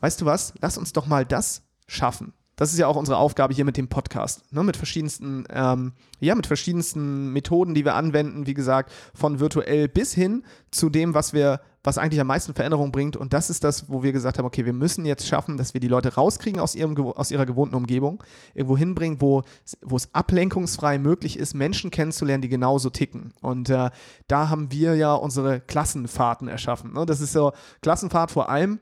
weißt 0.00 0.20
du 0.20 0.24
was, 0.24 0.54
lass 0.60 0.78
uns 0.78 0.92
doch 0.92 1.06
mal 1.06 1.24
das 1.24 1.62
schaffen. 1.86 2.32
Das 2.58 2.72
ist 2.72 2.78
ja 2.78 2.88
auch 2.88 2.96
unsere 2.96 3.18
Aufgabe 3.18 3.54
hier 3.54 3.64
mit 3.64 3.76
dem 3.76 3.86
Podcast, 3.86 4.52
ne? 4.52 4.64
mit 4.64 4.76
verschiedensten, 4.76 5.44
ähm, 5.48 5.92
ja, 6.18 6.34
mit 6.34 6.48
verschiedensten 6.48 7.32
Methoden, 7.32 7.72
die 7.72 7.84
wir 7.84 7.94
anwenden, 7.94 8.48
wie 8.48 8.54
gesagt, 8.54 8.92
von 9.14 9.38
virtuell 9.38 9.86
bis 9.86 10.12
hin 10.12 10.42
zu 10.72 10.90
dem, 10.90 11.14
was 11.14 11.32
wir, 11.32 11.60
was 11.84 11.98
eigentlich 11.98 12.20
am 12.20 12.26
meisten 12.26 12.54
Veränderung 12.54 12.90
bringt. 12.90 13.16
Und 13.16 13.32
das 13.32 13.48
ist 13.48 13.62
das, 13.62 13.88
wo 13.88 14.02
wir 14.02 14.10
gesagt 14.10 14.38
haben, 14.38 14.44
okay, 14.44 14.66
wir 14.66 14.72
müssen 14.72 15.06
jetzt 15.06 15.28
schaffen, 15.28 15.56
dass 15.56 15.72
wir 15.72 15.80
die 15.80 15.86
Leute 15.86 16.14
rauskriegen 16.14 16.60
aus, 16.60 16.74
ihrem, 16.74 16.98
aus 16.98 17.30
ihrer 17.30 17.46
gewohnten 17.46 17.76
Umgebung, 17.76 18.24
irgendwo 18.54 18.76
hinbringen, 18.76 19.20
wo, 19.20 19.44
wo 19.80 19.94
es 19.94 20.12
ablenkungsfrei 20.12 20.98
möglich 20.98 21.38
ist, 21.38 21.54
Menschen 21.54 21.92
kennenzulernen, 21.92 22.42
die 22.42 22.48
genauso 22.48 22.90
ticken. 22.90 23.34
Und 23.40 23.70
äh, 23.70 23.90
da 24.26 24.48
haben 24.48 24.72
wir 24.72 24.96
ja 24.96 25.14
unsere 25.14 25.60
Klassenfahrten 25.60 26.48
erschaffen. 26.48 26.92
Ne? 26.92 27.06
Das 27.06 27.20
ist 27.20 27.32
so 27.32 27.52
Klassenfahrt 27.82 28.32
vor 28.32 28.48
allem 28.48 28.80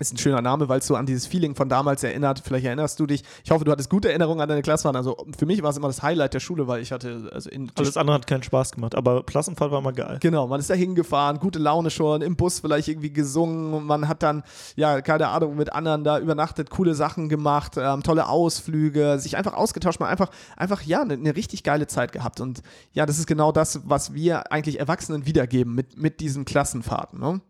ist 0.00 0.14
ein 0.14 0.16
schöner 0.16 0.40
Name, 0.40 0.68
weil 0.68 0.78
es 0.78 0.86
so 0.86 0.96
an 0.96 1.04
dieses 1.04 1.26
Feeling 1.26 1.54
von 1.54 1.68
damals 1.68 2.02
erinnert. 2.02 2.42
Vielleicht 2.44 2.64
erinnerst 2.64 2.98
du 2.98 3.06
dich. 3.06 3.22
Ich 3.44 3.50
hoffe, 3.50 3.64
du 3.64 3.70
hattest 3.70 3.90
gute 3.90 4.08
Erinnerungen 4.08 4.40
an 4.40 4.48
deine 4.48 4.62
Klassenfahrt. 4.62 4.96
Also 4.96 5.16
für 5.38 5.44
mich 5.44 5.62
war 5.62 5.70
es 5.70 5.76
immer 5.76 5.88
das 5.88 6.02
Highlight 6.02 6.32
der 6.32 6.40
Schule, 6.40 6.66
weil 6.66 6.80
ich 6.80 6.92
hatte, 6.92 7.30
also 7.32 7.50
in 7.50 7.70
Alles 7.76 7.98
andere 7.98 8.14
hat 8.14 8.26
keinen 8.26 8.42
Spaß 8.42 8.72
gemacht, 8.72 8.94
aber 8.94 9.22
Klassenfahrt 9.22 9.70
war 9.70 9.80
immer 9.80 9.92
geil. 9.92 10.18
Genau, 10.20 10.46
man 10.46 10.60
ist 10.60 10.70
da 10.70 10.74
hingefahren, 10.74 11.38
gute 11.38 11.58
Laune 11.58 11.90
schon, 11.90 12.22
im 12.22 12.36
Bus 12.36 12.60
vielleicht 12.60 12.88
irgendwie 12.88 13.12
gesungen. 13.12 13.84
Man 13.84 14.08
hat 14.08 14.22
dann, 14.22 14.42
ja, 14.76 15.02
keine 15.02 15.28
Ahnung, 15.28 15.56
mit 15.56 15.72
anderen 15.72 16.04
da 16.04 16.18
übernachtet, 16.18 16.70
coole 16.70 16.94
Sachen 16.94 17.28
gemacht, 17.28 17.74
ähm, 17.76 18.02
tolle 18.02 18.28
Ausflüge, 18.28 19.18
sich 19.18 19.36
einfach 19.36 19.52
ausgetauscht, 19.52 20.00
man 20.00 20.08
einfach, 20.08 20.30
einfach, 20.56 20.82
ja, 20.82 21.02
eine, 21.02 21.14
eine 21.14 21.36
richtig 21.36 21.64
geile 21.64 21.86
Zeit 21.86 22.12
gehabt. 22.12 22.40
Und 22.40 22.62
ja, 22.92 23.04
das 23.04 23.18
ist 23.18 23.26
genau 23.26 23.52
das, 23.52 23.80
was 23.84 24.14
wir 24.14 24.50
eigentlich 24.52 24.80
Erwachsenen 24.80 25.26
wiedergeben 25.26 25.74
mit, 25.74 25.98
mit 25.98 26.20
diesen 26.20 26.46
Klassenfahrten. 26.46 27.20
Ne? 27.20 27.40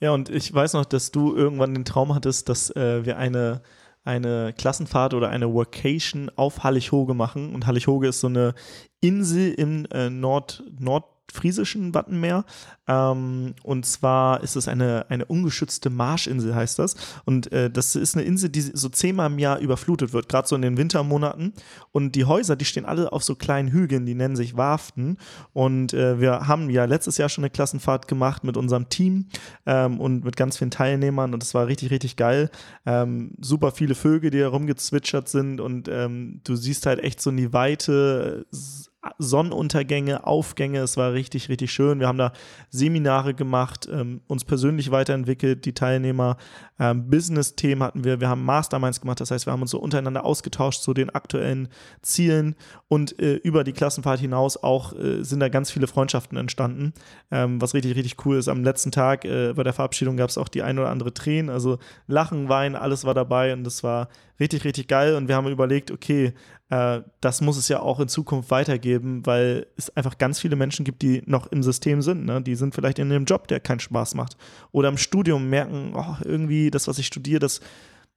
Ja, 0.00 0.12
und 0.12 0.28
ich 0.28 0.52
weiß 0.52 0.74
noch, 0.74 0.84
dass 0.84 1.10
du 1.10 1.34
irgendwann 1.34 1.74
den 1.74 1.84
Traum 1.84 2.14
hattest, 2.14 2.48
dass 2.48 2.70
äh, 2.76 3.04
wir 3.04 3.18
eine, 3.18 3.62
eine 4.04 4.52
Klassenfahrt 4.56 5.12
oder 5.12 5.28
eine 5.28 5.52
Workation 5.52 6.30
auf 6.36 6.62
Hallig-Hoge 6.62 7.14
machen. 7.14 7.52
Und 7.52 7.66
Hallig-Hoge 7.66 8.08
ist 8.08 8.20
so 8.20 8.28
eine 8.28 8.54
Insel 9.00 9.52
im 9.54 9.86
äh, 9.86 10.08
Nord, 10.08 10.62
Nord 10.78 11.04
friesischen 11.32 11.94
Wattenmeer. 11.94 12.44
Ähm, 12.86 13.54
und 13.62 13.84
zwar 13.86 14.42
ist 14.42 14.56
es 14.56 14.66
eine, 14.66 15.06
eine 15.10 15.26
ungeschützte 15.26 15.90
Marschinsel, 15.90 16.54
heißt 16.54 16.78
das. 16.78 16.96
Und 17.24 17.52
äh, 17.52 17.70
das 17.70 17.94
ist 17.96 18.16
eine 18.16 18.24
Insel, 18.24 18.48
die 18.48 18.62
so 18.62 18.88
zehnmal 18.88 19.30
im 19.30 19.38
Jahr 19.38 19.58
überflutet 19.58 20.12
wird, 20.12 20.28
gerade 20.28 20.48
so 20.48 20.56
in 20.56 20.62
den 20.62 20.76
Wintermonaten. 20.76 21.52
Und 21.92 22.14
die 22.14 22.24
Häuser, 22.24 22.56
die 22.56 22.64
stehen 22.64 22.86
alle 22.86 23.12
auf 23.12 23.22
so 23.22 23.34
kleinen 23.34 23.70
Hügeln, 23.70 24.06
die 24.06 24.14
nennen 24.14 24.36
sich 24.36 24.56
Warften. 24.56 25.18
Und 25.52 25.92
äh, 25.92 26.20
wir 26.20 26.48
haben 26.48 26.70
ja 26.70 26.86
letztes 26.86 27.18
Jahr 27.18 27.28
schon 27.28 27.44
eine 27.44 27.50
Klassenfahrt 27.50 28.08
gemacht 28.08 28.42
mit 28.44 28.56
unserem 28.56 28.88
Team 28.88 29.26
ähm, 29.66 30.00
und 30.00 30.24
mit 30.24 30.36
ganz 30.36 30.56
vielen 30.56 30.70
Teilnehmern. 30.70 31.34
Und 31.34 31.42
es 31.42 31.54
war 31.54 31.66
richtig, 31.66 31.90
richtig 31.90 32.16
geil. 32.16 32.50
Ähm, 32.86 33.32
super 33.40 33.70
viele 33.70 33.94
Vögel, 33.94 34.30
die 34.30 34.38
herumgezwitschert 34.38 35.28
sind. 35.28 35.60
Und 35.60 35.88
ähm, 35.88 36.40
du 36.44 36.56
siehst 36.56 36.86
halt 36.86 37.00
echt 37.00 37.20
so 37.20 37.30
in 37.30 37.36
die 37.36 37.52
Weite 37.52 38.46
Sonnenuntergänge, 39.18 40.26
Aufgänge. 40.26 40.80
Es 40.80 40.96
war 40.96 41.12
richtig, 41.12 41.48
richtig 41.48 41.72
schön. 41.72 42.00
Wir 42.00 42.08
haben 42.08 42.18
da 42.18 42.32
Seminare 42.70 43.32
gemacht, 43.32 43.88
ähm, 43.90 44.22
uns 44.26 44.44
persönlich 44.44 44.90
weiterentwickelt, 44.90 45.64
die 45.64 45.72
Teilnehmer. 45.72 46.36
Ähm, 46.80 47.08
Business-Themen 47.08 47.82
hatten 47.82 48.02
wir. 48.02 48.20
Wir 48.20 48.28
haben 48.28 48.44
Masterminds 48.44 49.00
gemacht. 49.00 49.20
Das 49.20 49.30
heißt, 49.30 49.46
wir 49.46 49.52
haben 49.52 49.62
uns 49.62 49.70
so 49.70 49.78
untereinander 49.78 50.24
ausgetauscht 50.24 50.82
zu 50.82 50.94
den 50.94 51.10
aktuellen 51.10 51.68
Zielen 52.02 52.56
und 52.88 53.18
äh, 53.20 53.34
über 53.34 53.62
die 53.62 53.72
Klassenfahrt 53.72 54.18
hinaus 54.18 54.56
auch 54.56 54.92
äh, 54.92 55.22
sind 55.22 55.40
da 55.40 55.48
ganz 55.48 55.70
viele 55.70 55.86
Freundschaften 55.86 56.36
entstanden, 56.36 56.92
ähm, 57.30 57.60
was 57.60 57.74
richtig, 57.74 57.96
richtig 57.96 58.26
cool 58.26 58.36
ist. 58.36 58.48
Am 58.48 58.64
letzten 58.64 58.90
Tag 58.90 59.24
äh, 59.24 59.52
bei 59.54 59.62
der 59.62 59.72
Verabschiedung 59.72 60.16
gab 60.16 60.30
es 60.30 60.38
auch 60.38 60.48
die 60.48 60.62
ein 60.62 60.78
oder 60.78 60.90
andere 60.90 61.14
Tränen. 61.14 61.50
Also 61.50 61.78
Lachen, 62.08 62.48
Weinen, 62.48 62.74
alles 62.74 63.04
war 63.04 63.14
dabei 63.14 63.52
und 63.52 63.62
das 63.62 63.84
war 63.84 64.08
richtig, 64.40 64.64
richtig 64.64 64.88
geil. 64.88 65.14
Und 65.14 65.28
wir 65.28 65.36
haben 65.36 65.48
überlegt, 65.48 65.90
okay, 65.90 66.34
äh, 66.70 67.00
das 67.20 67.40
muss 67.40 67.56
es 67.56 67.68
ja 67.68 67.80
auch 67.80 68.00
in 68.00 68.08
Zukunft 68.08 68.50
weitergeben, 68.50 69.24
weil 69.24 69.66
es 69.76 69.94
einfach 69.96 70.18
ganz 70.18 70.40
viele 70.40 70.56
Menschen 70.56 70.84
gibt, 70.84 71.02
die 71.02 71.22
noch 71.26 71.46
im 71.46 71.62
System 71.62 72.02
sind. 72.02 72.26
Ne? 72.26 72.42
Die 72.42 72.56
sind 72.56 72.74
vielleicht 72.74 72.98
in 72.98 73.10
einem 73.10 73.24
Job, 73.24 73.48
der 73.48 73.60
keinen 73.60 73.80
Spaß 73.80 74.14
macht. 74.14 74.36
Oder 74.72 74.88
im 74.88 74.98
Studium 74.98 75.48
merken, 75.48 75.92
oh, 75.94 76.16
irgendwie 76.24 76.70
das, 76.70 76.86
was 76.88 76.98
ich 76.98 77.06
studiere, 77.06 77.40
das, 77.40 77.60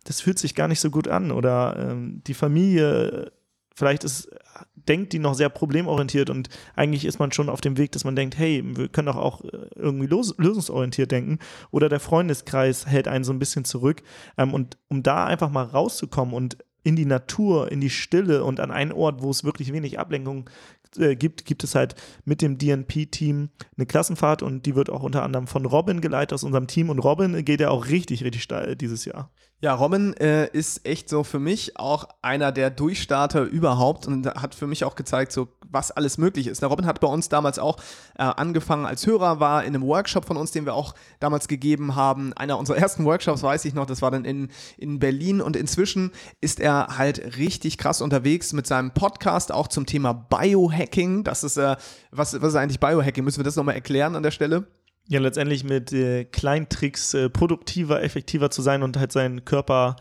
das 0.03 0.21
fühlt 0.21 0.39
sich 0.39 0.55
gar 0.55 0.67
nicht 0.67 0.81
so 0.81 0.91
gut 0.91 1.07
an. 1.07 1.31
Oder 1.31 1.77
ähm, 1.77 2.21
die 2.27 2.33
Familie, 2.33 3.31
vielleicht 3.73 4.03
ist, 4.03 4.29
denkt 4.75 5.13
die 5.13 5.19
noch 5.19 5.35
sehr 5.35 5.49
problemorientiert 5.49 6.29
und 6.29 6.49
eigentlich 6.75 7.05
ist 7.05 7.19
man 7.19 7.31
schon 7.31 7.49
auf 7.49 7.61
dem 7.61 7.77
Weg, 7.77 7.91
dass 7.91 8.03
man 8.03 8.15
denkt, 8.15 8.37
hey, 8.37 8.63
wir 8.65 8.89
können 8.89 9.05
doch 9.05 9.15
auch 9.15 9.41
äh, 9.45 9.67
irgendwie 9.75 10.07
lösungsorientiert 10.07 11.11
denken. 11.11 11.39
Oder 11.71 11.87
der 11.87 12.01
Freundeskreis 12.01 12.85
hält 12.85 13.07
einen 13.07 13.23
so 13.23 13.31
ein 13.31 13.39
bisschen 13.39 13.63
zurück. 13.63 14.03
Ähm, 14.37 14.53
und 14.53 14.77
um 14.89 15.03
da 15.03 15.25
einfach 15.25 15.49
mal 15.49 15.63
rauszukommen 15.63 16.33
und 16.33 16.57
in 16.83 16.95
die 16.95 17.05
Natur, 17.05 17.71
in 17.71 17.81
die 17.81 17.89
Stille 17.89 18.43
und 18.43 18.59
an 18.59 18.71
einen 18.71 18.91
Ort, 18.91 19.21
wo 19.21 19.29
es 19.29 19.43
wirklich 19.43 19.71
wenig 19.71 19.99
Ablenkung 19.99 20.49
äh, 20.97 21.15
gibt, 21.15 21.45
gibt 21.45 21.63
es 21.63 21.75
halt 21.75 21.95
mit 22.25 22.41
dem 22.41 22.57
DNP-Team 22.57 23.49
eine 23.77 23.85
Klassenfahrt 23.85 24.41
und 24.41 24.65
die 24.65 24.75
wird 24.75 24.89
auch 24.89 25.03
unter 25.03 25.23
anderem 25.23 25.47
von 25.47 25.65
Robin 25.65 26.01
geleitet 26.01 26.33
aus 26.33 26.43
unserem 26.43 26.67
Team 26.67 26.89
und 26.89 26.99
Robin 26.99 27.45
geht 27.45 27.61
ja 27.61 27.69
auch 27.69 27.87
richtig, 27.87 28.23
richtig 28.23 28.43
steil 28.43 28.75
dieses 28.75 29.05
Jahr. 29.05 29.31
Ja, 29.61 29.75
Robin 29.75 30.13
äh, 30.17 30.49
ist 30.51 30.85
echt 30.87 31.07
so 31.07 31.23
für 31.23 31.39
mich 31.39 31.77
auch 31.77 32.09
einer 32.21 32.51
der 32.51 32.71
Durchstarter 32.71 33.43
überhaupt 33.43 34.07
und 34.07 34.25
hat 34.25 34.55
für 34.55 34.65
mich 34.65 34.83
auch 34.83 34.95
gezeigt, 34.95 35.31
so 35.31 35.49
was 35.71 35.91
alles 35.91 36.17
möglich 36.17 36.47
ist. 36.47 36.61
Der 36.61 36.69
Robin 36.69 36.85
hat 36.85 36.99
bei 36.99 37.07
uns 37.07 37.29
damals 37.29 37.59
auch 37.59 37.77
äh, 38.17 38.23
angefangen 38.23 38.85
als 38.85 39.05
Hörer, 39.07 39.39
war 39.39 39.63
in 39.63 39.75
einem 39.75 39.83
Workshop 39.83 40.25
von 40.25 40.37
uns, 40.37 40.51
den 40.51 40.65
wir 40.65 40.73
auch 40.73 40.93
damals 41.19 41.47
gegeben 41.47 41.95
haben. 41.95 42.33
Einer 42.33 42.57
unserer 42.57 42.77
ersten 42.77 43.05
Workshops, 43.05 43.43
weiß 43.43 43.65
ich 43.65 43.73
noch, 43.73 43.85
das 43.85 44.01
war 44.01 44.11
dann 44.11 44.25
in, 44.25 44.49
in 44.77 44.99
Berlin 44.99 45.41
und 45.41 45.55
inzwischen 45.55 46.11
ist 46.41 46.59
er 46.59 46.97
halt 46.97 47.37
richtig 47.37 47.77
krass 47.77 48.01
unterwegs 48.01 48.53
mit 48.53 48.67
seinem 48.67 48.91
Podcast 48.91 49.51
auch 49.51 49.67
zum 49.67 49.85
Thema 49.85 50.13
Biohacking. 50.13 51.23
Das 51.23 51.43
ist, 51.43 51.57
äh, 51.57 51.75
was, 52.11 52.39
was 52.41 52.49
ist 52.49 52.55
eigentlich 52.55 52.79
Biohacking? 52.79 53.23
Müssen 53.23 53.39
wir 53.39 53.45
das 53.45 53.55
nochmal 53.55 53.75
erklären 53.75 54.15
an 54.15 54.23
der 54.23 54.31
Stelle? 54.31 54.67
Ja, 55.07 55.19
letztendlich 55.19 55.63
mit 55.63 55.91
äh, 55.91 56.25
kleinen 56.25 56.69
Tricks 56.69 57.13
äh, 57.13 57.29
produktiver, 57.29 58.01
effektiver 58.01 58.49
zu 58.49 58.61
sein 58.61 58.83
und 58.83 58.97
halt 58.97 59.11
seinen 59.11 59.43
Körper 59.43 59.95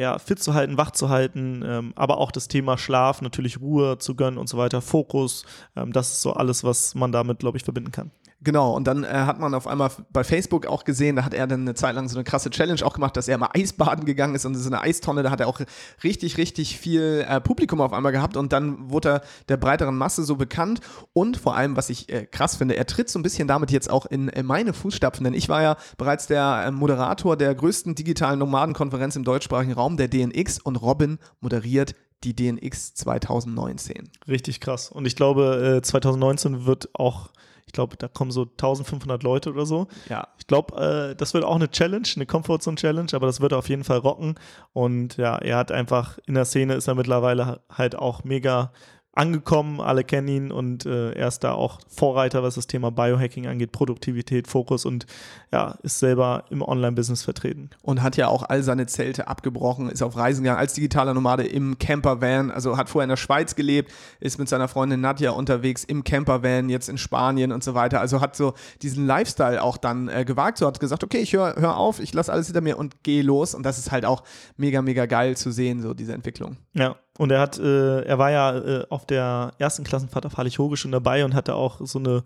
ja, 0.00 0.18
fit 0.18 0.42
zu 0.42 0.54
halten, 0.54 0.78
wach 0.78 0.92
zu 0.92 1.10
halten, 1.10 1.62
ähm, 1.62 1.92
aber 1.94 2.16
auch 2.16 2.32
das 2.32 2.48
Thema 2.48 2.78
Schlaf, 2.78 3.20
natürlich 3.20 3.60
Ruhe 3.60 3.98
zu 3.98 4.14
gönnen 4.14 4.38
und 4.38 4.48
so 4.48 4.56
weiter, 4.56 4.80
Fokus, 4.80 5.44
ähm, 5.76 5.92
das 5.92 6.10
ist 6.10 6.22
so 6.22 6.32
alles, 6.32 6.64
was 6.64 6.94
man 6.94 7.12
damit, 7.12 7.40
glaube 7.40 7.58
ich, 7.58 7.64
verbinden 7.64 7.92
kann. 7.92 8.10
Genau, 8.42 8.74
und 8.74 8.86
dann 8.86 9.04
äh, 9.04 9.08
hat 9.08 9.38
man 9.38 9.52
auf 9.52 9.66
einmal 9.66 9.90
bei 10.10 10.24
Facebook 10.24 10.64
auch 10.64 10.84
gesehen, 10.84 11.16
da 11.16 11.24
hat 11.24 11.34
er 11.34 11.46
dann 11.46 11.60
eine 11.60 11.74
Zeit 11.74 11.94
lang 11.94 12.08
so 12.08 12.16
eine 12.16 12.24
krasse 12.24 12.48
Challenge 12.48 12.82
auch 12.84 12.94
gemacht, 12.94 13.14
dass 13.16 13.28
er 13.28 13.36
mal 13.36 13.50
Eisbaden 13.54 14.06
gegangen 14.06 14.34
ist 14.34 14.46
und 14.46 14.54
so 14.54 14.66
eine 14.66 14.80
Eistonne, 14.80 15.22
da 15.22 15.30
hat 15.30 15.40
er 15.40 15.48
auch 15.48 15.60
richtig, 16.02 16.38
richtig 16.38 16.78
viel 16.78 17.26
äh, 17.28 17.40
Publikum 17.40 17.82
auf 17.82 17.92
einmal 17.92 18.12
gehabt 18.12 18.38
und 18.38 18.54
dann 18.54 18.90
wurde 18.90 19.10
er 19.10 19.22
der 19.50 19.58
breiteren 19.58 19.96
Masse 19.96 20.24
so 20.24 20.36
bekannt 20.36 20.80
und 21.12 21.36
vor 21.36 21.54
allem, 21.54 21.76
was 21.76 21.90
ich 21.90 22.08
äh, 22.08 22.24
krass 22.24 22.56
finde, 22.56 22.76
er 22.76 22.86
tritt 22.86 23.10
so 23.10 23.18
ein 23.18 23.22
bisschen 23.22 23.46
damit 23.46 23.70
jetzt 23.70 23.90
auch 23.90 24.06
in, 24.06 24.28
in 24.28 24.46
meine 24.46 24.72
Fußstapfen, 24.72 25.24
denn 25.24 25.34
ich 25.34 25.50
war 25.50 25.62
ja 25.62 25.76
bereits 25.98 26.26
der 26.26 26.64
äh, 26.66 26.70
Moderator 26.70 27.36
der 27.36 27.54
größten 27.54 27.94
digitalen 27.94 28.38
Nomadenkonferenz 28.38 29.16
im 29.16 29.24
deutschsprachigen 29.24 29.72
Raum, 29.72 29.98
der 29.98 30.08
DNX 30.08 30.58
und 30.60 30.76
Robin 30.76 31.18
moderiert 31.40 31.94
die 32.24 32.34
DNX 32.34 32.94
2019. 32.94 34.10
Richtig 34.28 34.60
krass. 34.60 34.90
Und 34.90 35.06
ich 35.06 35.16
glaube, 35.16 35.80
2019 35.82 36.54
äh, 36.54 36.66
wird 36.66 36.90
auch 36.94 37.30
ich 37.66 37.72
glaube, 37.72 37.96
da 37.96 38.08
kommen 38.08 38.30
so 38.30 38.42
1500 38.42 39.22
Leute 39.22 39.50
oder 39.50 39.66
so. 39.66 39.86
Ja. 40.08 40.28
Ich 40.38 40.46
glaube, 40.46 41.10
äh, 41.10 41.16
das 41.16 41.34
wird 41.34 41.44
auch 41.44 41.56
eine 41.56 41.70
Challenge, 41.70 42.08
eine 42.16 42.26
Comfortzone-Challenge, 42.26 43.12
aber 43.12 43.26
das 43.26 43.40
wird 43.40 43.52
er 43.52 43.58
auf 43.58 43.68
jeden 43.68 43.84
Fall 43.84 43.98
rocken. 43.98 44.34
Und 44.72 45.16
ja, 45.16 45.36
er 45.38 45.56
hat 45.56 45.72
einfach 45.72 46.18
in 46.26 46.34
der 46.34 46.44
Szene 46.44 46.74
ist 46.74 46.88
er 46.88 46.94
mittlerweile 46.94 47.60
halt 47.70 47.96
auch 47.96 48.24
mega 48.24 48.72
angekommen, 49.12 49.80
alle 49.80 50.04
kennen 50.04 50.28
ihn 50.28 50.52
und 50.52 50.86
äh, 50.86 51.12
er 51.12 51.28
ist 51.28 51.40
da 51.40 51.52
auch 51.52 51.80
Vorreiter, 51.88 52.42
was 52.44 52.54
das 52.54 52.68
Thema 52.68 52.90
Biohacking 52.90 53.48
angeht, 53.48 53.72
Produktivität, 53.72 54.46
Fokus 54.46 54.84
und 54.86 55.06
ja, 55.52 55.76
ist 55.82 55.98
selber 55.98 56.44
im 56.50 56.62
Online-Business 56.62 57.24
vertreten. 57.24 57.70
Und 57.82 58.02
hat 58.02 58.16
ja 58.16 58.28
auch 58.28 58.44
all 58.44 58.62
seine 58.62 58.86
Zelte 58.86 59.26
abgebrochen, 59.26 59.90
ist 59.90 60.02
auf 60.02 60.16
Reisen 60.16 60.44
gegangen 60.44 60.60
als 60.60 60.74
digitaler 60.74 61.12
Nomade 61.12 61.44
im 61.44 61.78
Campervan, 61.78 62.52
also 62.52 62.76
hat 62.76 62.88
vorher 62.88 63.04
in 63.04 63.10
der 63.10 63.16
Schweiz 63.16 63.56
gelebt, 63.56 63.90
ist 64.20 64.38
mit 64.38 64.48
seiner 64.48 64.68
Freundin 64.68 65.00
Nadja 65.00 65.32
unterwegs 65.32 65.82
im 65.82 66.04
Campervan, 66.04 66.68
jetzt 66.68 66.88
in 66.88 66.96
Spanien 66.96 67.50
und 67.50 67.64
so 67.64 67.74
weiter, 67.74 68.00
also 68.00 68.20
hat 68.20 68.36
so 68.36 68.54
diesen 68.80 69.06
Lifestyle 69.06 69.60
auch 69.60 69.76
dann 69.76 70.08
äh, 70.08 70.24
gewagt, 70.24 70.58
so 70.58 70.66
hat 70.68 70.78
gesagt, 70.78 71.02
okay, 71.02 71.18
ich 71.18 71.32
höre 71.32 71.56
hör 71.56 71.76
auf, 71.76 71.98
ich 71.98 72.14
lasse 72.14 72.32
alles 72.32 72.46
hinter 72.46 72.60
mir 72.60 72.78
und 72.78 73.02
gehe 73.02 73.22
los 73.22 73.54
und 73.56 73.64
das 73.64 73.78
ist 73.78 73.90
halt 73.90 74.04
auch 74.04 74.22
mega, 74.56 74.82
mega 74.82 75.06
geil 75.06 75.36
zu 75.36 75.50
sehen, 75.50 75.82
so 75.82 75.94
diese 75.94 76.12
Entwicklung. 76.12 76.58
Ja, 76.74 76.96
und 77.20 77.30
er 77.30 77.40
hat, 77.40 77.58
äh, 77.58 78.00
er 78.00 78.18
war 78.18 78.30
ja 78.30 78.56
äh, 78.56 78.86
auf 78.88 79.04
der 79.04 79.52
ersten 79.58 79.84
Klassenfahrt 79.84 80.24
auf 80.24 80.38
Hallig-Hoge 80.38 80.78
schon 80.78 80.90
dabei 80.90 81.22
und 81.22 81.34
hatte 81.34 81.54
auch 81.54 81.78
so 81.82 81.98
eine 81.98 82.22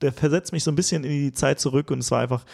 der 0.00 0.12
versetzt 0.12 0.52
mich 0.52 0.64
so 0.64 0.70
ein 0.70 0.76
bisschen 0.76 1.04
in 1.04 1.10
die 1.10 1.32
Zeit 1.32 1.60
zurück 1.60 1.90
und 1.90 1.98
es 1.98 2.10
war 2.10 2.20
einfach, 2.20 2.44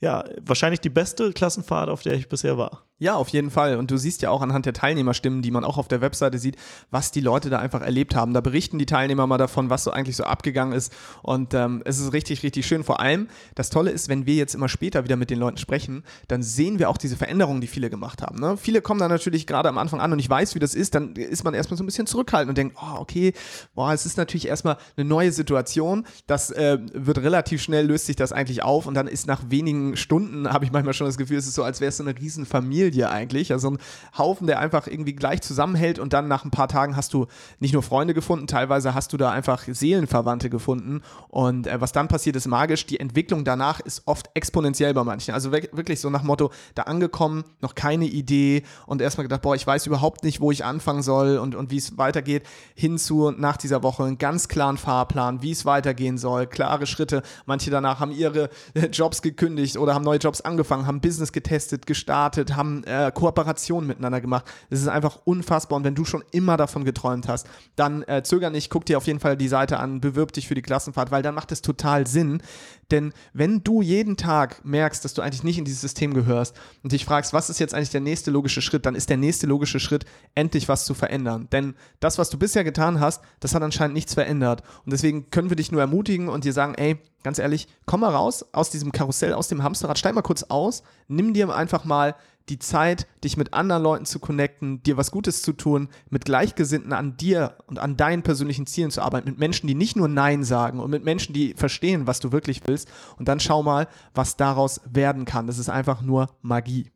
ja, 0.00 0.24
wahrscheinlich 0.40 0.80
die 0.80 0.90
beste 0.90 1.32
Klassenfahrt, 1.32 1.88
auf 1.88 2.02
der 2.02 2.14
ich 2.14 2.28
bisher 2.28 2.58
war. 2.58 2.82
Ja, 2.98 3.14
auf 3.14 3.28
jeden 3.28 3.50
Fall. 3.50 3.76
Und 3.76 3.90
du 3.90 3.98
siehst 3.98 4.22
ja 4.22 4.30
auch 4.30 4.40
anhand 4.40 4.64
der 4.64 4.72
Teilnehmerstimmen, 4.72 5.42
die 5.42 5.50
man 5.50 5.64
auch 5.64 5.76
auf 5.76 5.86
der 5.86 6.00
Webseite 6.00 6.38
sieht, 6.38 6.56
was 6.90 7.10
die 7.10 7.20
Leute 7.20 7.50
da 7.50 7.58
einfach 7.58 7.82
erlebt 7.82 8.14
haben. 8.14 8.32
Da 8.32 8.40
berichten 8.40 8.78
die 8.78 8.86
Teilnehmer 8.86 9.26
mal 9.26 9.36
davon, 9.36 9.68
was 9.68 9.84
so 9.84 9.90
eigentlich 9.90 10.16
so 10.16 10.24
abgegangen 10.24 10.72
ist. 10.72 10.90
Und 11.22 11.52
ähm, 11.52 11.82
es 11.84 11.98
ist 11.98 12.14
richtig, 12.14 12.42
richtig 12.42 12.66
schön. 12.66 12.84
Vor 12.84 12.98
allem, 12.98 13.28
das 13.54 13.68
Tolle 13.68 13.90
ist, 13.90 14.08
wenn 14.08 14.24
wir 14.24 14.36
jetzt 14.36 14.54
immer 14.54 14.70
später 14.70 15.04
wieder 15.04 15.16
mit 15.16 15.28
den 15.28 15.38
Leuten 15.38 15.58
sprechen, 15.58 16.04
dann 16.28 16.42
sehen 16.42 16.78
wir 16.78 16.88
auch 16.88 16.96
diese 16.96 17.16
Veränderungen, 17.16 17.60
die 17.60 17.66
viele 17.66 17.90
gemacht 17.90 18.22
haben. 18.22 18.40
Ne? 18.40 18.56
Viele 18.56 18.80
kommen 18.80 19.00
dann 19.00 19.10
natürlich 19.10 19.46
gerade 19.46 19.68
am 19.68 19.76
Anfang 19.76 20.00
an 20.00 20.14
und 20.14 20.18
ich 20.18 20.30
weiß, 20.30 20.54
wie 20.54 20.58
das 20.58 20.74
ist. 20.74 20.94
Dann 20.94 21.16
ist 21.16 21.44
man 21.44 21.52
erstmal 21.52 21.76
so 21.76 21.84
ein 21.84 21.86
bisschen 21.86 22.06
zurückhaltend 22.06 22.48
und 22.48 22.56
denkt, 22.56 22.78
oh, 22.80 22.98
okay, 22.98 23.34
boah, 23.74 23.92
es 23.92 24.06
ist 24.06 24.16
natürlich 24.16 24.48
erstmal 24.48 24.78
eine 24.96 25.06
neue 25.06 25.32
Situation. 25.32 26.06
Das 26.26 26.50
äh, 26.50 26.78
wird 26.94 27.18
relativ 27.18 27.60
schnell, 27.60 27.88
löst 27.88 28.06
sich 28.06 28.16
das 28.16 28.32
eigentlich 28.32 28.62
auf 28.62 28.86
und 28.86 28.94
dann 28.94 29.06
ist 29.06 29.26
nach 29.26 29.50
wenigen 29.50 29.98
Stunden, 29.98 30.50
habe 30.50 30.64
ich 30.64 30.72
manchmal 30.72 30.94
schon 30.94 31.06
das 31.06 31.18
Gefühl, 31.18 31.36
es 31.36 31.46
ist 31.46 31.56
so, 31.56 31.62
als 31.62 31.82
wäre 31.82 31.90
es 31.90 31.98
so 31.98 32.02
eine 32.02 32.18
Riesenfamilie 32.18 32.85
Familie 32.86 33.10
eigentlich. 33.10 33.52
Also 33.52 33.70
ein 33.70 33.78
Haufen, 34.16 34.46
der 34.46 34.58
einfach 34.60 34.86
irgendwie 34.86 35.14
gleich 35.14 35.42
zusammenhält 35.42 35.98
und 35.98 36.12
dann 36.12 36.28
nach 36.28 36.44
ein 36.44 36.50
paar 36.50 36.68
Tagen 36.68 36.96
hast 36.96 37.12
du 37.12 37.26
nicht 37.60 37.72
nur 37.72 37.82
Freunde 37.82 38.14
gefunden, 38.14 38.46
teilweise 38.46 38.94
hast 38.94 39.12
du 39.12 39.16
da 39.16 39.30
einfach 39.30 39.64
Seelenverwandte 39.66 40.50
gefunden. 40.50 41.02
Und 41.28 41.66
äh, 41.66 41.80
was 41.80 41.92
dann 41.92 42.08
passiert, 42.08 42.36
ist 42.36 42.46
magisch. 42.46 42.86
Die 42.86 43.00
Entwicklung 43.00 43.44
danach 43.44 43.80
ist 43.80 44.02
oft 44.06 44.30
exponentiell 44.34 44.94
bei 44.94 45.04
manchen. 45.04 45.34
Also 45.34 45.52
wirklich 45.52 46.00
so 46.00 46.10
nach 46.10 46.22
Motto, 46.22 46.50
da 46.74 46.82
angekommen, 46.82 47.44
noch 47.60 47.74
keine 47.74 48.06
Idee 48.06 48.62
und 48.86 49.00
erstmal 49.00 49.24
gedacht, 49.24 49.42
boah, 49.42 49.54
ich 49.54 49.66
weiß 49.66 49.86
überhaupt 49.86 50.24
nicht, 50.24 50.40
wo 50.40 50.50
ich 50.50 50.64
anfangen 50.64 51.02
soll 51.02 51.38
und, 51.38 51.54
und 51.54 51.70
wie 51.70 51.78
es 51.78 51.98
weitergeht. 51.98 52.44
Hinzu 52.74 53.32
nach 53.36 53.56
dieser 53.56 53.82
Woche 53.82 54.04
einen 54.04 54.18
ganz 54.18 54.48
klaren 54.48 54.76
Fahrplan, 54.76 55.42
wie 55.42 55.50
es 55.50 55.64
weitergehen 55.64 56.18
soll, 56.18 56.46
klare 56.46 56.86
Schritte. 56.86 57.22
Manche 57.46 57.70
danach 57.70 58.00
haben 58.00 58.12
ihre 58.12 58.50
Jobs 58.92 59.22
gekündigt 59.22 59.76
oder 59.76 59.94
haben 59.94 60.04
neue 60.04 60.18
Jobs 60.18 60.40
angefangen, 60.40 60.86
haben 60.86 61.00
Business 61.00 61.32
getestet, 61.32 61.86
gestartet, 61.86 62.56
haben 62.56 62.75
äh, 62.84 63.10
Kooperationen 63.14 63.86
miteinander 63.86 64.20
gemacht. 64.20 64.46
Das 64.70 64.80
ist 64.80 64.88
einfach 64.88 65.20
unfassbar. 65.24 65.76
Und 65.76 65.84
wenn 65.84 65.94
du 65.94 66.04
schon 66.04 66.24
immer 66.32 66.56
davon 66.56 66.84
geträumt 66.84 67.28
hast, 67.28 67.46
dann 67.76 68.02
äh, 68.04 68.22
zöger 68.22 68.50
nicht, 68.50 68.70
guck 68.70 68.84
dir 68.84 68.98
auf 68.98 69.06
jeden 69.06 69.20
Fall 69.20 69.36
die 69.36 69.48
Seite 69.48 69.78
an, 69.78 70.00
bewirb 70.00 70.32
dich 70.32 70.48
für 70.48 70.54
die 70.54 70.62
Klassenfahrt, 70.62 71.10
weil 71.10 71.22
dann 71.22 71.34
macht 71.34 71.52
es 71.52 71.62
total 71.62 72.06
Sinn. 72.06 72.42
Denn 72.90 73.12
wenn 73.32 73.64
du 73.64 73.82
jeden 73.82 74.16
Tag 74.16 74.64
merkst, 74.64 75.04
dass 75.04 75.14
du 75.14 75.22
eigentlich 75.22 75.42
nicht 75.42 75.58
in 75.58 75.64
dieses 75.64 75.80
System 75.80 76.14
gehörst 76.14 76.56
und 76.82 76.92
dich 76.92 77.04
fragst, 77.04 77.32
was 77.32 77.50
ist 77.50 77.58
jetzt 77.58 77.74
eigentlich 77.74 77.90
der 77.90 78.00
nächste 78.00 78.30
logische 78.30 78.62
Schritt, 78.62 78.86
dann 78.86 78.94
ist 78.94 79.10
der 79.10 79.16
nächste 79.16 79.46
logische 79.46 79.80
Schritt, 79.80 80.04
endlich 80.34 80.68
was 80.68 80.84
zu 80.84 80.94
verändern. 80.94 81.48
Denn 81.50 81.74
das, 82.00 82.18
was 82.18 82.30
du 82.30 82.38
bisher 82.38 82.64
getan 82.64 83.00
hast, 83.00 83.22
das 83.40 83.54
hat 83.54 83.62
anscheinend 83.62 83.94
nichts 83.94 84.14
verändert. 84.14 84.62
Und 84.84 84.92
deswegen 84.92 85.30
können 85.30 85.50
wir 85.50 85.56
dich 85.56 85.72
nur 85.72 85.80
ermutigen 85.80 86.28
und 86.28 86.44
dir 86.44 86.52
sagen, 86.52 86.74
ey, 86.74 86.98
ganz 87.24 87.40
ehrlich, 87.40 87.66
komm 87.86 88.00
mal 88.00 88.14
raus 88.14 88.44
aus 88.52 88.70
diesem 88.70 88.92
Karussell, 88.92 89.32
aus 89.32 89.48
dem 89.48 89.64
Hamsterrad, 89.64 89.98
steig 89.98 90.14
mal 90.14 90.22
kurz 90.22 90.44
aus, 90.44 90.84
nimm 91.08 91.34
dir 91.34 91.52
einfach 91.52 91.84
mal 91.84 92.14
die 92.48 92.58
Zeit, 92.58 93.06
dich 93.24 93.36
mit 93.36 93.54
anderen 93.54 93.82
Leuten 93.82 94.04
zu 94.04 94.20
connecten, 94.20 94.82
dir 94.82 94.96
was 94.96 95.10
Gutes 95.10 95.42
zu 95.42 95.52
tun, 95.52 95.88
mit 96.10 96.24
Gleichgesinnten 96.24 96.92
an 96.92 97.16
dir 97.16 97.56
und 97.66 97.78
an 97.78 97.96
deinen 97.96 98.22
persönlichen 98.22 98.66
Zielen 98.66 98.90
zu 98.90 99.02
arbeiten, 99.02 99.28
mit 99.28 99.38
Menschen, 99.38 99.66
die 99.66 99.74
nicht 99.74 99.96
nur 99.96 100.08
Nein 100.08 100.44
sagen 100.44 100.78
und 100.78 100.90
mit 100.90 101.04
Menschen, 101.04 101.32
die 101.32 101.54
verstehen, 101.54 102.06
was 102.06 102.20
du 102.20 102.32
wirklich 102.32 102.62
willst. 102.66 102.88
Und 103.18 103.26
dann 103.28 103.40
schau 103.40 103.62
mal, 103.62 103.88
was 104.14 104.36
daraus 104.36 104.80
werden 104.88 105.24
kann. 105.24 105.46
Das 105.46 105.58
ist 105.58 105.68
einfach 105.68 106.02
nur 106.02 106.30
Magie. 106.42 106.90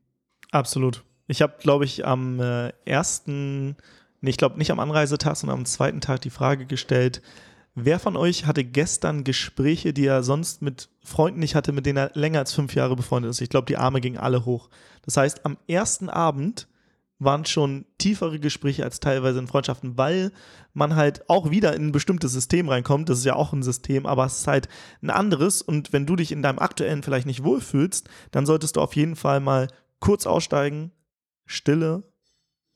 Absolut. 0.53 1.05
Ich 1.27 1.43
habe, 1.43 1.55
glaube 1.61 1.85
ich, 1.85 2.07
am 2.07 2.41
äh, 2.41 2.73
ersten, 2.85 3.77
nee, 4.21 4.31
ich 4.31 4.37
glaube 4.37 4.59
nicht 4.59 4.71
am 4.71 4.81
Anreisetag, 4.81 5.37
sondern 5.37 5.59
am 5.59 5.65
zweiten 5.65 6.01
Tag 6.01 6.21
die 6.21 6.31
Frage 6.31 6.67
gestellt, 6.67 7.23
Wer 7.75 8.01
von 8.01 8.17
euch 8.17 8.47
hatte 8.47 8.65
gestern 8.65 9.23
Gespräche, 9.23 9.93
die 9.93 10.07
er 10.07 10.23
sonst 10.23 10.61
mit 10.61 10.89
Freunden 11.05 11.41
nicht 11.41 11.55
hatte, 11.55 11.73
mit 11.73 11.87
denen 11.87 11.99
er 11.99 12.11
länger 12.15 12.41
als 12.41 12.53
fünf 12.53 12.75
Jahre 12.75 12.97
befreundet 12.97 13.31
ist? 13.31 13.41
Ich 13.41 13.49
glaube, 13.49 13.67
die 13.67 13.77
Arme 13.77 14.01
gingen 14.01 14.19
alle 14.19 14.45
hoch. 14.45 14.69
Das 15.03 15.17
heißt, 15.17 15.47
am 15.47 15.57
ersten 15.69 16.09
Abend 16.09 16.67
waren 17.21 17.45
schon 17.45 17.85
tiefere 17.99 18.41
Gespräche 18.41 18.83
als 18.83 18.99
teilweise 18.99 19.39
in 19.39 19.47
Freundschaften, 19.47 19.97
weil 19.97 20.33
man 20.73 20.97
halt 20.97 21.29
auch 21.29 21.51
wieder 21.51 21.75
in 21.75 21.89
ein 21.89 21.93
bestimmtes 21.93 22.33
System 22.33 22.69
reinkommt. 22.69 23.09
Das 23.09 23.19
ist 23.19 23.25
ja 23.25 23.37
auch 23.37 23.53
ein 23.53 23.63
System, 23.63 24.07
aber 24.07 24.25
es 24.25 24.39
ist 24.39 24.47
halt 24.47 24.69
ein 25.03 25.11
anderes. 25.11 25.63
Und 25.63 25.93
wenn 25.93 26.07
du 26.07 26.17
dich 26.17 26.33
in 26.33 26.43
deinem 26.43 26.59
aktuellen 26.59 27.03
vielleicht 27.03 27.27
nicht 27.27 27.45
wohlfühlst, 27.45 28.09
dann 28.31 28.47
solltest 28.47 28.77
du 28.77 28.81
auf 28.81 28.97
jeden 28.97 29.17
Fall 29.17 29.41
mal 29.41 29.69
kurz 30.01 30.27
aussteigen, 30.27 30.93
Stille, 31.47 32.10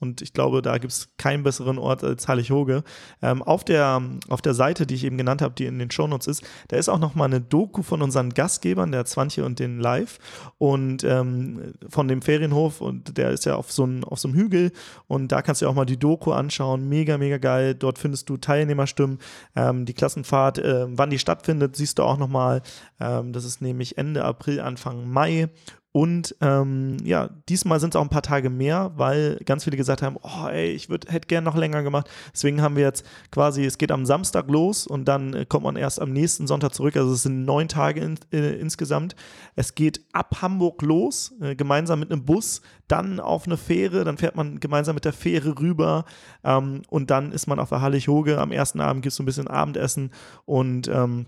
und 0.05 0.21
ich 0.21 0.35
glaube, 0.35 0.61
da 0.61 0.77
gibt 0.77 0.93
es 0.93 1.09
keinen 1.17 1.43
besseren 1.43 1.79
Ort 1.79 2.05
als 2.05 2.29
Hallig-Hoge. 2.29 2.85
Ähm, 3.23 3.43
auf, 3.43 3.65
der, 3.65 4.03
auf 4.29 4.43
der 4.43 4.53
Seite, 4.53 4.87
die 4.87 4.95
ich 4.95 5.05
eben 5.05 5.17
genannt 5.17 5.41
habe, 5.41 5.55
die 5.55 5.65
in 5.65 5.79
den 5.79 5.91
Shownotes 5.91 6.27
ist, 6.27 6.45
da 6.69 6.77
ist 6.77 6.91
auch 6.91 6.99
nochmal 6.99 7.29
eine 7.29 7.41
Doku 7.41 7.83
von 7.83 8.03
unseren 8.03 8.31
Gastgebern, 8.35 8.93
der 8.93 9.07
Zwantje 9.07 9.45
und 9.45 9.59
den 9.59 9.81
Live 9.81 10.19
und 10.59 11.05
ähm, 11.05 11.73
von 11.89 12.07
dem 12.07 12.21
Ferienhof 12.21 12.83
und 12.83 13.17
der 13.17 13.31
ist 13.31 13.47
ja 13.47 13.57
auf 13.57 13.73
so, 13.73 13.87
ein, 13.87 14.05
so 14.15 14.29
einem 14.29 14.37
Hügel 14.37 14.73
und 15.07 15.33
da 15.33 15.41
kannst 15.41 15.63
du 15.63 15.69
auch 15.69 15.75
mal 15.75 15.87
die 15.87 15.99
Doku 15.99 16.33
anschauen. 16.33 16.87
Mega, 16.89 17.17
mega 17.17 17.39
geil. 17.39 17.75
Dort 17.75 17.99
findest 17.99 18.29
du 18.29 18.37
Teilnehmerstimmen, 18.37 19.19
ähm, 19.57 19.87
die 19.87 19.95
Klassenfahrt, 19.95 20.59
äh, 20.59 20.87
wann 20.89 21.09
die 21.09 21.19
stattfindet, 21.19 21.77
siehst 21.77 21.99
du 21.99 22.03
auch 22.03 22.19
nochmal. 22.19 22.61
Ähm, 23.01 23.33
das 23.33 23.45
ist 23.47 23.63
nämlich 23.63 23.97
Ende 23.97 24.23
April, 24.23 24.61
Anfang 24.61 25.11
Mai 25.11 25.49
Und 25.97 26.35
ähm, 26.41 26.97
ja, 27.05 27.31
diesmal 27.49 27.79
sind 27.79 27.95
es 27.95 27.97
auch 27.97 28.03
ein 28.03 28.09
paar 28.09 28.21
Tage 28.21 28.51
mehr, 28.51 28.91
weil 28.97 29.39
ganz 29.45 29.63
viele 29.63 29.77
gesagt 29.77 30.03
haben, 30.03 30.17
oh 30.21 30.49
ey, 30.49 30.73
ich 30.73 30.89
hätte 30.89 31.29
gern 31.29 31.45
noch 31.45 31.55
länger 31.55 31.85
gemacht. 31.85 32.11
Deswegen 32.33 32.61
haben 32.61 32.75
wir 32.75 32.83
jetzt 32.83 33.07
quasi, 33.31 33.65
es 33.65 33.79
geht 33.79 33.93
am 33.93 34.05
Samstag 34.05 34.51
los 34.51 34.89
und 34.89 35.05
dann 35.05 35.35
äh, 35.35 35.47
kommt 35.47 35.63
man 35.63 35.77
erst 35.77 36.03
am 36.03 36.13
nächsten 36.13 36.49
Sonntag 36.49 36.75
zurück. 36.75 36.97
Also 36.97 37.13
es 37.13 37.23
sind 37.23 37.45
neun 37.45 37.69
Tage 37.69 38.01
in, 38.01 38.19
äh, 38.33 38.55
insgesamt. 38.55 39.15
Es 39.55 39.77
geht 39.77 40.05
ab 40.13 40.43
Hamburg 40.43 40.83
los, 40.83 41.33
äh, 41.41 41.55
gemeinsam 41.55 42.01
mit 42.01 42.11
einem 42.11 42.25
Bus, 42.25 42.61
dann 42.89 43.21
auf 43.21 43.47
eine 43.47 43.57
Fähre, 43.57 44.03
dann 44.03 44.19
fährt 44.19 44.35
man 44.35 44.59
gemeinsam 44.59 44.97
mit 44.97 45.05
der 45.05 45.13
Fähre 45.13 45.61
rüber 45.61 46.07
ähm, 46.43 46.83
und 46.91 47.13
dann 47.13 47.31
ist 47.31 47.47
man 47.47 47.61
auf 47.61 47.69
der 47.69 47.83
Hallig-Hoge. 47.83 48.41
Am 48.41 48.51
ersten 48.51 48.81
Abend 48.81 49.03
gibt 49.03 49.13
es 49.13 49.17
so 49.17 49.23
ein 49.23 49.27
bisschen 49.27 49.47
Abendessen 49.47 50.11
und 50.45 50.89
ähm, 50.89 51.27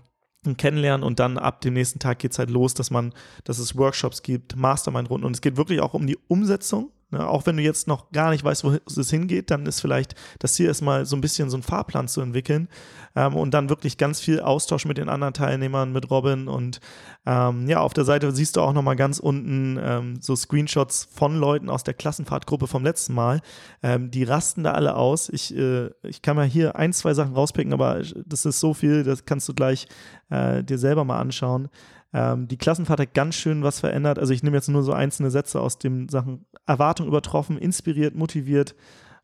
kennenlernen 0.57 1.03
und 1.05 1.19
dann 1.19 1.37
ab 1.37 1.61
dem 1.61 1.73
nächsten 1.73 1.99
Tag 1.99 2.19
geht 2.19 2.31
es 2.31 2.39
halt 2.39 2.49
los, 2.49 2.73
dass 2.73 2.91
man, 2.91 3.13
dass 3.43 3.59
es 3.59 3.75
Workshops 3.75 4.21
gibt, 4.21 4.55
Mastermind-Runden 4.55 5.25
und 5.25 5.33
es 5.33 5.41
geht 5.41 5.57
wirklich 5.57 5.81
auch 5.81 5.93
um 5.93 6.07
die 6.07 6.17
Umsetzung 6.27 6.91
Ne, 7.09 7.25
auch 7.25 7.45
wenn 7.45 7.55
du 7.55 7.63
jetzt 7.63 7.87
noch 7.87 8.11
gar 8.11 8.31
nicht 8.31 8.43
weißt, 8.43 8.65
wo 8.65 8.75
es 8.85 9.09
hingeht, 9.09 9.49
dann 9.49 9.65
ist 9.65 9.79
vielleicht 9.79 10.13
das 10.39 10.55
Ziel 10.55 10.65
erstmal 10.65 11.05
so 11.05 11.15
ein 11.15 11.21
bisschen 11.21 11.49
so 11.49 11.55
einen 11.55 11.63
Fahrplan 11.63 12.09
zu 12.09 12.19
entwickeln 12.19 12.67
ähm, 13.15 13.33
und 13.33 13.53
dann 13.53 13.69
wirklich 13.69 13.97
ganz 13.97 14.19
viel 14.19 14.41
Austausch 14.41 14.83
mit 14.83 14.97
den 14.97 15.07
anderen 15.07 15.33
Teilnehmern, 15.33 15.93
mit 15.93 16.11
Robin 16.11 16.49
und 16.49 16.81
ähm, 17.25 17.69
ja, 17.69 17.79
auf 17.79 17.93
der 17.93 18.03
Seite 18.03 18.33
siehst 18.33 18.57
du 18.57 18.61
auch 18.61 18.73
nochmal 18.73 18.97
ganz 18.97 19.19
unten 19.19 19.79
ähm, 19.81 20.19
so 20.21 20.35
Screenshots 20.35 21.07
von 21.09 21.37
Leuten 21.37 21.69
aus 21.69 21.85
der 21.85 21.93
Klassenfahrtgruppe 21.93 22.67
vom 22.67 22.83
letzten 22.83 23.13
Mal. 23.13 23.39
Ähm, 23.81 24.11
die 24.11 24.25
rasten 24.25 24.65
da 24.65 24.73
alle 24.73 24.97
aus. 24.97 25.29
Ich, 25.29 25.55
äh, 25.55 25.89
ich 26.03 26.21
kann 26.21 26.35
mal 26.35 26.45
hier 26.45 26.75
ein, 26.75 26.91
zwei 26.91 27.13
Sachen 27.13 27.35
rauspicken, 27.35 27.71
aber 27.71 28.01
das 28.25 28.45
ist 28.45 28.59
so 28.59 28.73
viel, 28.73 29.03
das 29.03 29.23
kannst 29.23 29.47
du 29.47 29.53
gleich 29.53 29.87
äh, 30.29 30.61
dir 30.61 30.77
selber 30.77 31.05
mal 31.05 31.19
anschauen. 31.19 31.69
Ähm, 32.17 32.47
die 32.47 32.57
Klassenfahrt 32.57 32.99
hat 32.99 33.13
ganz 33.13 33.35
schön 33.35 33.61
was 33.61 33.79
verändert. 33.79 34.17
Also 34.17 34.33
ich 34.33 34.41
nehme 34.41 34.57
jetzt 34.57 34.69
nur 34.69 34.81
so 34.81 34.91
einzelne 34.91 35.29
Sätze 35.29 35.61
aus 35.61 35.77
den 35.77 36.09
Sachen 36.09 36.47
Erwartung 36.65 37.05
übertroffen, 37.05 37.59
inspiriert, 37.59 38.15
motiviert. 38.15 38.75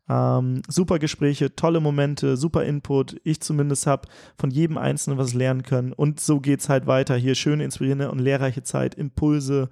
Ähm, 0.08 0.62
super 0.68 1.00
Gespräche, 1.00 1.56
tolle 1.56 1.80
Momente, 1.80 2.36
super 2.36 2.62
Input. 2.62 3.16
Ich 3.24 3.40
zumindest 3.40 3.88
habe 3.88 4.06
von 4.38 4.52
jedem 4.52 4.78
Einzelnen 4.78 5.18
was 5.18 5.34
lernen 5.34 5.64
können. 5.64 5.92
Und 5.92 6.20
so 6.20 6.38
geht 6.38 6.60
es 6.60 6.68
halt 6.68 6.86
weiter. 6.86 7.16
Hier 7.16 7.34
schöne, 7.34 7.64
inspirierende 7.64 8.12
und 8.12 8.20
lehrreiche 8.20 8.62
Zeit, 8.62 8.94
Impulse 8.94 9.70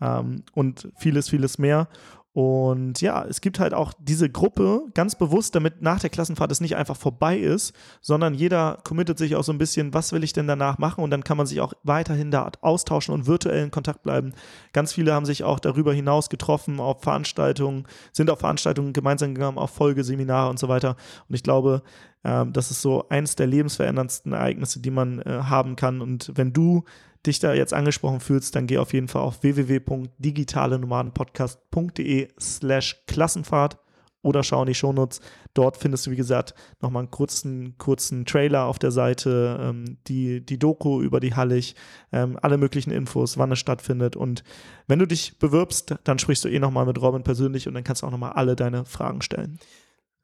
ähm, 0.00 0.42
und 0.52 0.88
vieles, 0.96 1.28
vieles 1.28 1.58
mehr. 1.58 1.86
Und 2.34 3.00
ja, 3.00 3.24
es 3.24 3.40
gibt 3.40 3.60
halt 3.60 3.74
auch 3.74 3.92
diese 3.96 4.28
Gruppe 4.28 4.86
ganz 4.94 5.14
bewusst, 5.14 5.54
damit 5.54 5.82
nach 5.82 6.00
der 6.00 6.10
Klassenfahrt 6.10 6.50
es 6.50 6.60
nicht 6.60 6.74
einfach 6.74 6.96
vorbei 6.96 7.38
ist, 7.38 7.72
sondern 8.00 8.34
jeder 8.34 8.80
committet 8.82 9.18
sich 9.18 9.36
auch 9.36 9.44
so 9.44 9.52
ein 9.52 9.58
bisschen, 9.58 9.94
was 9.94 10.12
will 10.12 10.24
ich 10.24 10.32
denn 10.32 10.48
danach 10.48 10.78
machen? 10.78 11.04
Und 11.04 11.12
dann 11.12 11.22
kann 11.22 11.36
man 11.36 11.46
sich 11.46 11.60
auch 11.60 11.74
weiterhin 11.84 12.32
da 12.32 12.50
austauschen 12.60 13.14
und 13.14 13.28
virtuell 13.28 13.62
in 13.62 13.70
Kontakt 13.70 14.02
bleiben. 14.02 14.32
Ganz 14.72 14.92
viele 14.92 15.14
haben 15.14 15.26
sich 15.26 15.44
auch 15.44 15.60
darüber 15.60 15.94
hinaus 15.94 16.28
getroffen 16.28 16.80
auf 16.80 17.02
Veranstaltungen, 17.02 17.86
sind 18.10 18.28
auf 18.30 18.40
Veranstaltungen 18.40 18.92
gemeinsam 18.92 19.36
gegangen, 19.36 19.56
auf 19.56 19.70
Folgeseminare 19.70 20.50
und 20.50 20.58
so 20.58 20.68
weiter. 20.68 20.96
Und 21.28 21.36
ich 21.36 21.44
glaube, 21.44 21.82
ähm, 22.24 22.52
das 22.52 22.72
ist 22.72 22.82
so 22.82 23.08
eins 23.10 23.36
der 23.36 23.46
lebensveränderndsten 23.46 24.32
Ereignisse, 24.32 24.80
die 24.80 24.90
man 24.90 25.20
äh, 25.20 25.42
haben 25.44 25.76
kann. 25.76 26.00
Und 26.00 26.32
wenn 26.34 26.52
du 26.52 26.82
dich 27.26 27.38
da 27.38 27.54
jetzt 27.54 27.74
angesprochen 27.74 28.20
fühlst, 28.20 28.54
dann 28.54 28.66
geh 28.66 28.78
auf 28.78 28.92
jeden 28.92 29.08
Fall 29.08 29.22
auf 29.22 29.42
www.digitalenomadenpodcast.de 29.42 32.28
slash 32.38 33.02
Klassenfahrt 33.06 33.78
oder 34.24 34.42
schau 34.42 34.62
in 34.62 34.66
die 34.66 34.74
Shownotes. 34.74 35.20
Dort 35.52 35.76
findest 35.76 36.06
du, 36.06 36.10
wie 36.10 36.16
gesagt, 36.16 36.54
nochmal 36.80 37.02
einen 37.02 37.10
kurzen, 37.10 37.76
kurzen 37.78 38.24
Trailer 38.24 38.64
auf 38.64 38.78
der 38.78 38.90
Seite, 38.90 39.58
ähm, 39.60 39.98
die, 40.08 40.44
die 40.44 40.58
Doku 40.58 41.02
über 41.02 41.20
die 41.20 41.34
Hallig, 41.34 41.76
ähm, 42.10 42.38
alle 42.42 42.58
möglichen 42.58 42.90
Infos, 42.90 43.38
wann 43.38 43.52
es 43.52 43.58
stattfindet. 43.58 44.16
Und 44.16 44.42
wenn 44.88 44.98
du 44.98 45.06
dich 45.06 45.38
bewirbst, 45.38 45.94
dann 46.04 46.18
sprichst 46.18 46.44
du 46.44 46.48
eh 46.48 46.58
nochmal 46.58 46.86
mit 46.86 47.00
Robin 47.00 47.22
persönlich 47.22 47.68
und 47.68 47.74
dann 47.74 47.84
kannst 47.84 48.02
du 48.02 48.06
auch 48.06 48.10
nochmal 48.10 48.32
alle 48.32 48.56
deine 48.56 48.84
Fragen 48.86 49.22
stellen. 49.22 49.58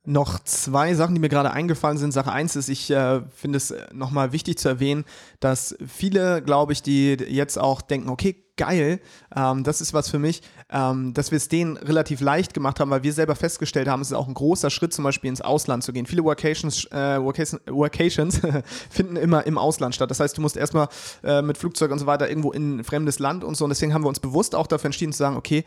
Noch 0.06 0.38
zwei 0.44 0.94
Sachen, 0.94 1.14
die 1.14 1.20
mir 1.20 1.28
gerade 1.28 1.50
eingefallen 1.50 1.98
sind. 1.98 2.12
Sache 2.12 2.32
eins 2.32 2.56
ist, 2.56 2.70
ich 2.70 2.90
äh, 2.90 3.20
finde 3.34 3.58
es 3.58 3.74
nochmal 3.92 4.32
wichtig 4.32 4.56
zu 4.56 4.68
erwähnen, 4.68 5.04
dass 5.40 5.76
viele, 5.86 6.42
glaube 6.42 6.72
ich, 6.72 6.82
die 6.82 7.12
jetzt 7.12 7.58
auch 7.58 7.82
denken, 7.82 8.08
okay, 8.08 8.42
geil, 8.60 9.00
ähm, 9.34 9.64
das 9.64 9.80
ist 9.80 9.94
was 9.94 10.10
für 10.10 10.18
mich, 10.18 10.42
ähm, 10.70 11.14
dass 11.14 11.30
wir 11.30 11.36
es 11.36 11.48
denen 11.48 11.78
relativ 11.78 12.20
leicht 12.20 12.52
gemacht 12.52 12.78
haben, 12.78 12.90
weil 12.90 13.02
wir 13.02 13.12
selber 13.12 13.34
festgestellt 13.34 13.88
haben, 13.88 14.02
es 14.02 14.08
ist 14.10 14.16
auch 14.16 14.28
ein 14.28 14.34
großer 14.34 14.68
Schritt, 14.68 14.92
zum 14.92 15.04
Beispiel 15.04 15.30
ins 15.30 15.40
Ausland 15.40 15.82
zu 15.82 15.94
gehen. 15.94 16.04
Viele 16.04 16.24
Workations, 16.24 16.84
äh, 16.92 17.22
Workations, 17.22 17.62
Workations 17.66 18.40
finden 18.90 19.16
immer 19.16 19.46
im 19.46 19.56
Ausland 19.56 19.94
statt. 19.94 20.10
Das 20.10 20.20
heißt, 20.20 20.36
du 20.36 20.42
musst 20.42 20.58
erstmal 20.58 20.88
äh, 21.22 21.40
mit 21.40 21.56
Flugzeug 21.56 21.90
und 21.90 21.98
so 21.98 22.06
weiter 22.06 22.28
irgendwo 22.28 22.52
in 22.52 22.78
ein 22.78 22.84
fremdes 22.84 23.18
Land 23.18 23.44
und 23.44 23.54
so. 23.54 23.64
Und 23.64 23.70
deswegen 23.70 23.94
haben 23.94 24.04
wir 24.04 24.08
uns 24.08 24.20
bewusst 24.20 24.54
auch 24.54 24.66
dafür 24.66 24.88
entschieden 24.88 25.12
zu 25.12 25.18
sagen, 25.18 25.36
okay, 25.36 25.64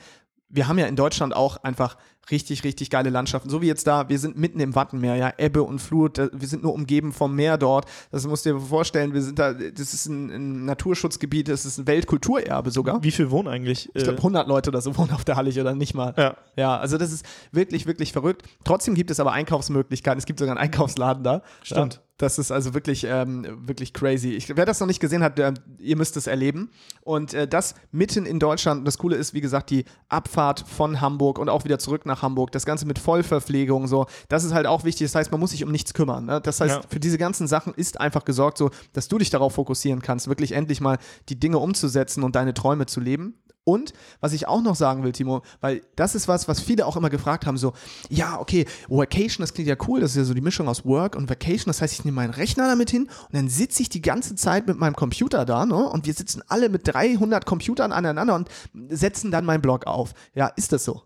wir 0.50 0.67
haben 0.67 0.78
ja 0.78 0.86
in 0.86 0.96
Deutschland 0.96 1.36
auch 1.36 1.58
einfach 1.63 1.98
richtig, 2.31 2.63
richtig 2.63 2.89
geile 2.89 3.09
Landschaften. 3.09 3.49
So 3.49 3.62
wie 3.62 3.67
jetzt 3.67 3.88
da, 3.88 4.09
wir 4.09 4.19
sind 4.19 4.38
mitten 4.38 4.59
im 4.59 4.75
Wattenmeer, 4.75 5.15
ja, 5.15 5.33
Ebbe 5.38 5.63
und 5.63 5.79
Flut, 5.79 6.17
wir 6.17 6.47
sind 6.47 6.63
nur 6.63 6.73
umgeben 6.73 7.12
vom 7.12 7.36
Meer 7.36 7.57
dort. 7.57 7.86
Das 8.12 8.25
musst 8.27 8.45
du 8.45 8.53
dir 8.53 8.59
vorstellen, 8.59 9.13
wir 9.13 9.21
sind 9.21 9.39
da, 9.39 9.53
das 9.53 9.93
ist 9.93 10.07
ein, 10.07 10.29
ein 10.29 10.65
Naturschutzgebiet, 10.65 11.49
das 11.49 11.65
ist 11.65 11.77
ein 11.77 11.88
Weltkulturerbe 11.88 12.71
sogar. 12.71 13.03
Wie 13.03 13.12
viel 13.12 13.31
wohnen 13.31 13.47
eigentlich? 13.47 13.89
Ich 13.93 14.03
glaube, 14.03 14.17
100 14.17 14.47
Leute 14.47 14.69
oder 14.69 14.81
so 14.81 14.95
wohnen 14.97 15.12
auf 15.12 15.25
der 15.25 15.36
Hallig 15.36 15.59
oder 15.59 15.75
nicht 15.75 15.93
mal. 15.93 16.13
Ja. 16.17 16.36
Ja, 16.55 16.77
also 16.77 16.97
das 16.97 17.12
ist 17.12 17.25
wirklich, 17.51 17.86
wirklich 17.86 18.13
verrückt. 18.13 18.43
Trotzdem 18.63 18.93
gibt 18.93 19.12
es 19.12 19.19
aber 19.19 19.31
Einkaufsmöglichkeiten. 19.31 20.19
Es 20.19 20.25
gibt 20.25 20.39
sogar 20.39 20.55
einen 20.55 20.63
Einkaufsladen 20.63 21.23
da. 21.23 21.41
Stimmt. 21.63 21.95
Ja. 21.95 21.99
Das 22.17 22.38
ist 22.38 22.51
also 22.51 22.75
wirklich, 22.75 23.05
ähm, 23.09 23.67
wirklich 23.67 23.91
crazy. 23.91 24.29
Ich, 24.29 24.55
wer 24.55 24.65
das 24.65 24.79
noch 24.79 24.88
nicht 24.88 24.99
gesehen 24.99 25.23
hat, 25.23 25.39
der, 25.39 25.55
ihr 25.79 25.97
müsst 25.97 26.15
es 26.15 26.27
erleben. 26.27 26.69
Und 27.01 27.33
äh, 27.33 27.47
das 27.47 27.73
mitten 27.91 28.27
in 28.27 28.39
Deutschland. 28.39 28.88
Das 28.88 28.99
Coole 28.99 29.15
ist, 29.15 29.33
wie 29.33 29.41
gesagt, 29.41 29.71
die 29.71 29.86
Abfahrt 30.09 30.63
von 30.67 31.01
Hamburg 31.01 31.39
und 31.39 31.49
auch 31.49 31.63
wieder 31.65 31.79
zurück 31.79 32.05
nach 32.05 32.12
Hamburg. 32.21 32.52
Das 32.52 32.65
Ganze 32.65 32.86
mit 32.86 32.99
Vollverpflegung, 32.99 33.88
so. 33.88 34.06
Das 34.30 34.43
ist 34.43 34.54
halt 34.54 34.67
auch 34.67 34.84
wichtig. 34.84 35.08
Das 35.08 35.15
heißt, 35.15 35.32
man 35.32 35.39
muss 35.39 35.52
sich 35.52 35.63
um 35.63 35.71
nichts 35.71 35.93
kümmern. 35.93 36.26
Ne? 36.26 36.41
Das 36.41 36.62
heißt, 36.62 36.76
ja. 36.76 36.82
für 36.88 36.99
diese 36.99 37.17
ganzen 37.17 37.47
Sachen 37.47 37.73
ist 37.73 37.99
einfach 37.99 38.26
gesorgt, 38.26 38.58
so, 38.58 38.69
dass 38.93 39.08
du 39.08 39.17
dich 39.17 39.30
darauf 39.30 39.54
fokussieren 39.54 40.02
kannst, 40.02 40.28
wirklich 40.28 40.54
endlich 40.54 40.82
mal 40.82 40.97
die 41.30 41.39
Dinge 41.39 41.60
umzusetzen 41.60 42.23
und 42.23 42.36
deine 42.36 42.54
Träume 42.54 42.86
zu 42.86 42.99
leben. 42.99 43.36
Und 43.65 43.93
was 44.19 44.34
ich 44.34 44.47
auch 44.47 44.62
noch 44.62 44.76
sagen 44.76 45.04
will, 45.04 45.13
Timo, 45.13 45.41
weil 45.62 45.82
das 45.95 46.15
ist 46.15 46.28
was, 46.28 46.47
was 46.47 46.60
viele 46.60 46.86
auch 46.86 46.97
immer 46.97 47.10
gefragt 47.10 47.45
haben, 47.45 47.58
so, 47.58 47.73
ja, 48.10 48.39
okay, 48.39 48.65
Vacation, 48.89 49.41
das 49.41 49.54
klingt 49.54 49.69
ja 49.69 49.78
cool, 49.88 50.02
das 50.02 50.12
ist 50.12 50.17
ja 50.17 50.23
so 50.26 50.34
die 50.34 50.41
Mischung 50.41 50.67
aus 50.67 50.86
Work 50.86 51.15
und 51.15 51.30
Vacation, 51.30 51.67
das 51.67 51.82
heißt, 51.82 51.93
ich 51.93 52.04
nehme 52.04 52.15
meinen 52.15 52.34
Rechner 52.34 52.67
damit 52.67 52.89
hin 52.89 53.04
und 53.04 53.34
dann 53.34 53.47
sitze 53.47 53.82
ich 53.82 53.89
die 53.89 54.02
ganze 54.02 54.36
Zeit 54.36 54.67
mit 54.67 54.78
meinem 54.78 54.95
Computer 54.95 55.45
da, 55.45 55.65
ne, 55.65 55.76
und 55.76 56.06
wir 56.06 56.13
sitzen 56.13 56.43
alle 56.47 56.67
mit 56.67 56.82
300 56.86 57.45
Computern 57.45 57.93
aneinander 57.93 58.36
und 58.36 58.49
setzen 58.89 59.32
dann 59.32 59.45
meinen 59.45 59.62
Blog 59.62 59.88
auf. 59.88 60.13
Ja, 60.36 60.47
ist 60.47 60.73
das 60.73 60.84
so? 60.84 61.04